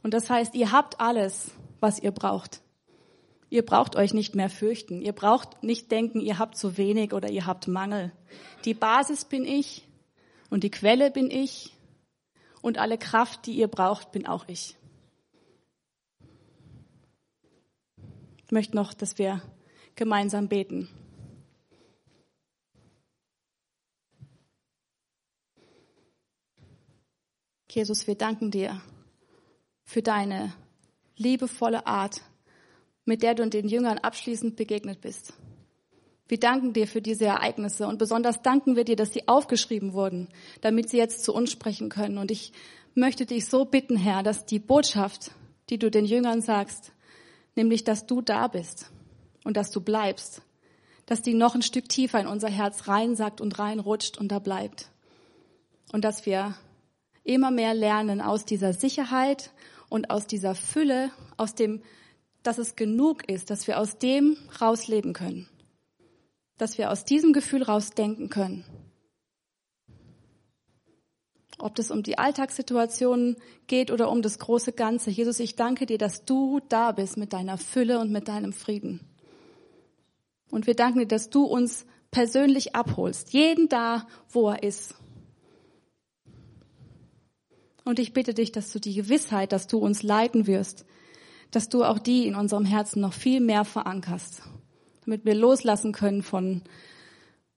Und 0.04 0.14
das 0.14 0.30
heißt, 0.30 0.56
ihr 0.56 0.72
habt 0.72 1.00
alles, 1.00 1.52
was 1.80 2.00
ihr 2.00 2.12
braucht. 2.12 2.62
Ihr 3.50 3.66
braucht 3.66 3.96
euch 3.96 4.14
nicht 4.14 4.34
mehr 4.34 4.50
fürchten. 4.50 5.02
Ihr 5.02 5.12
braucht 5.12 5.62
nicht 5.62 5.92
denken, 5.92 6.22
ihr 6.22 6.40
habt 6.40 6.58
zu 6.58 6.78
wenig 6.78 7.14
oder 7.14 7.30
ihr 7.30 7.46
habt 7.46 7.68
Mangel. 7.68 8.12
Die 8.66 8.74
Basis 8.74 9.26
bin 9.26 9.46
ich 9.46 9.88
und 10.50 10.64
die 10.64 10.72
Quelle 10.72 11.12
bin 11.12 11.30
ich 11.30 11.74
und 12.62 12.78
alle 12.78 12.98
Kraft, 12.98 13.46
die 13.46 13.54
ihr 13.54 13.68
braucht, 13.68 14.12
bin 14.12 14.26
auch 14.26 14.46
ich. 14.48 14.78
Ich 18.46 18.52
möchte 18.52 18.76
noch, 18.76 18.94
dass 18.94 19.18
wir 19.18 19.42
gemeinsam 19.96 20.48
beten. 20.48 20.90
Jesus, 27.74 28.06
wir 28.06 28.16
danken 28.16 28.52
dir 28.52 28.82
für 29.86 30.02
deine 30.02 30.54
liebevolle 31.16 31.88
Art, 31.88 32.22
mit 33.06 33.24
der 33.24 33.34
du 33.34 33.48
den 33.48 33.70
Jüngern 33.70 33.98
abschließend 33.98 34.58
begegnet 34.58 35.00
bist. 35.00 35.32
Wir 36.28 36.38
danken 36.38 36.74
dir 36.74 36.86
für 36.86 37.02
diese 37.02 37.26
Ereignisse 37.26 37.88
und 37.88 37.98
besonders 37.98 38.42
danken 38.42 38.76
wir 38.76 38.84
dir, 38.84 38.98
dass 38.98 39.14
sie 39.14 39.30
aufgeschrieben 39.30 39.94
wurden, 39.94 40.28
damit 40.60 40.90
sie 40.90 40.98
jetzt 40.98 41.24
zu 41.24 41.34
uns 41.34 41.50
sprechen 41.50 41.88
können. 41.88 42.18
Und 42.18 42.30
ich 42.30 42.52
möchte 42.94 43.26
dich 43.26 43.46
so 43.46 43.64
bitten, 43.64 43.96
Herr, 43.96 44.22
dass 44.22 44.46
die 44.46 44.60
Botschaft, 44.60 45.32
die 45.70 45.80
du 45.80 45.90
den 45.90 46.04
Jüngern 46.04 46.42
sagst, 46.42 46.92
nämlich, 47.56 47.86
dass 47.86 48.06
du 48.06 48.22
da 48.22 48.50
bist 48.50 48.92
und 49.46 49.56
dass 49.56 49.72
du 49.72 49.80
bleibst, 49.80 50.42
dass 51.06 51.22
die 51.22 51.34
noch 51.34 51.56
ein 51.56 51.62
Stück 51.62 51.88
tiefer 51.88 52.20
in 52.20 52.28
unser 52.28 52.50
Herz 52.50 52.90
reinsackt 52.90 53.40
und 53.40 53.60
reinrutscht 53.60 54.18
und 54.18 54.30
da 54.30 54.40
bleibt. 54.40 54.90
Und 55.94 56.04
dass 56.04 56.26
wir 56.26 56.56
immer 57.24 57.52
mehr 57.52 57.74
lernen 57.74 58.22
aus 58.22 58.46
dieser 58.46 58.74
Sicherheit 58.74 59.52
und 59.90 60.10
aus 60.10 60.28
dieser 60.28 60.56
Fülle, 60.56 61.12
aus 61.38 61.56
dem, 61.56 61.82
dass 62.44 62.58
es 62.58 62.76
genug 62.76 63.30
ist, 63.30 63.50
dass 63.50 63.68
wir 63.68 63.80
aus 63.80 63.98
dem 63.98 64.38
rausleben 64.60 65.14
können. 65.14 65.48
Dass 66.58 66.78
wir 66.78 66.92
aus 66.92 67.06
diesem 67.06 67.34
Gefühl 67.34 67.64
rausdenken 67.64 68.30
können. 68.30 68.66
Ob 71.60 71.76
das 71.76 71.92
um 71.92 72.02
die 72.02 72.18
Alltagssituationen 72.18 73.38
geht 73.68 73.92
oder 73.92 74.10
um 74.10 74.24
das 74.24 74.40
große 74.40 74.72
Ganze. 74.72 75.12
Jesus, 75.12 75.40
ich 75.40 75.56
danke 75.56 75.86
dir, 75.86 76.00
dass 76.00 76.26
du 76.26 76.60
da 76.70 76.92
bist 76.92 77.18
mit 77.18 77.34
deiner 77.34 77.58
Fülle 77.58 78.00
und 78.00 78.12
mit 78.12 78.28
deinem 78.28 78.54
Frieden. 78.54 79.00
Und 80.50 80.66
wir 80.66 80.76
danken 80.76 81.00
dir, 81.00 81.08
dass 81.08 81.30
du 81.30 81.44
uns 81.44 81.86
persönlich 82.10 82.76
abholst. 82.76 83.32
Jeden 83.34 83.70
da, 83.70 84.08
wo 84.30 84.50
er 84.50 84.64
ist. 84.64 84.96
Und 87.84 88.00
ich 88.00 88.14
bitte 88.14 88.34
dich, 88.34 88.52
dass 88.52 88.72
du 88.72 88.80
die 88.80 88.94
Gewissheit, 88.94 89.52
dass 89.52 89.68
du 89.68 89.80
uns 89.80 90.04
leiten 90.04 90.48
wirst, 90.48 90.86
dass 91.50 91.70
du 91.70 91.84
auch 91.84 92.00
die 92.00 92.28
in 92.28 92.36
unserem 92.36 92.66
Herzen 92.66 93.02
noch 93.02 93.14
viel 93.14 93.42
mehr 93.42 93.66
verankerst, 93.66 94.44
damit 95.06 95.26
wir 95.26 95.36
loslassen 95.36 95.92
können 95.92 96.22
von, 96.22 96.62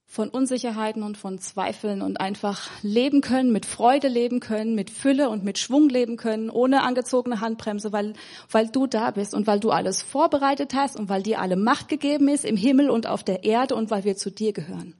von 0.05 0.29
Unsicherheiten 0.29 1.03
und 1.03 1.17
von 1.17 1.39
Zweifeln 1.39 2.01
und 2.01 2.19
einfach 2.19 2.69
leben 2.81 3.21
können, 3.21 3.51
mit 3.51 3.65
Freude 3.65 4.07
leben 4.07 4.39
können, 4.39 4.75
mit 4.75 4.89
Fülle 4.89 5.29
und 5.29 5.43
mit 5.43 5.59
Schwung 5.59 5.89
leben 5.89 6.17
können, 6.17 6.49
ohne 6.49 6.81
angezogene 6.81 7.39
Handbremse, 7.39 7.93
weil, 7.93 8.13
weil 8.49 8.67
du 8.67 8.87
da 8.87 9.11
bist 9.11 9.33
und 9.33 9.47
weil 9.47 9.59
du 9.59 9.71
alles 9.71 10.01
vorbereitet 10.01 10.73
hast 10.73 10.97
und 10.97 11.07
weil 11.07 11.23
dir 11.23 11.39
alle 11.39 11.55
Macht 11.55 11.87
gegeben 11.87 12.27
ist 12.27 12.45
im 12.45 12.57
Himmel 12.57 12.89
und 12.89 13.07
auf 13.07 13.23
der 13.23 13.43
Erde 13.43 13.75
und 13.75 13.91
weil 13.91 14.03
wir 14.03 14.17
zu 14.17 14.31
dir 14.31 14.53
gehören. 14.53 14.95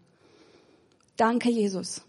Danke, 1.17 1.49
Jesus. 1.49 2.03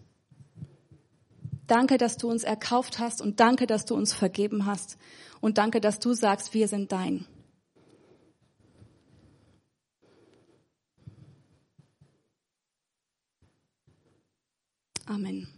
Danke, 1.66 1.98
dass 1.98 2.16
du 2.16 2.30
uns 2.30 2.44
erkauft 2.44 2.98
hast 2.98 3.20
und 3.20 3.40
danke, 3.40 3.66
dass 3.66 3.84
du 3.84 3.94
uns 3.94 4.12
vergeben 4.12 4.66
hast 4.66 4.98
und 5.40 5.58
danke, 5.58 5.80
dass 5.80 5.98
du 5.98 6.12
sagst, 6.12 6.54
wir 6.54 6.68
sind 6.68 6.92
dein. 6.92 7.26
Amen. 15.06 15.46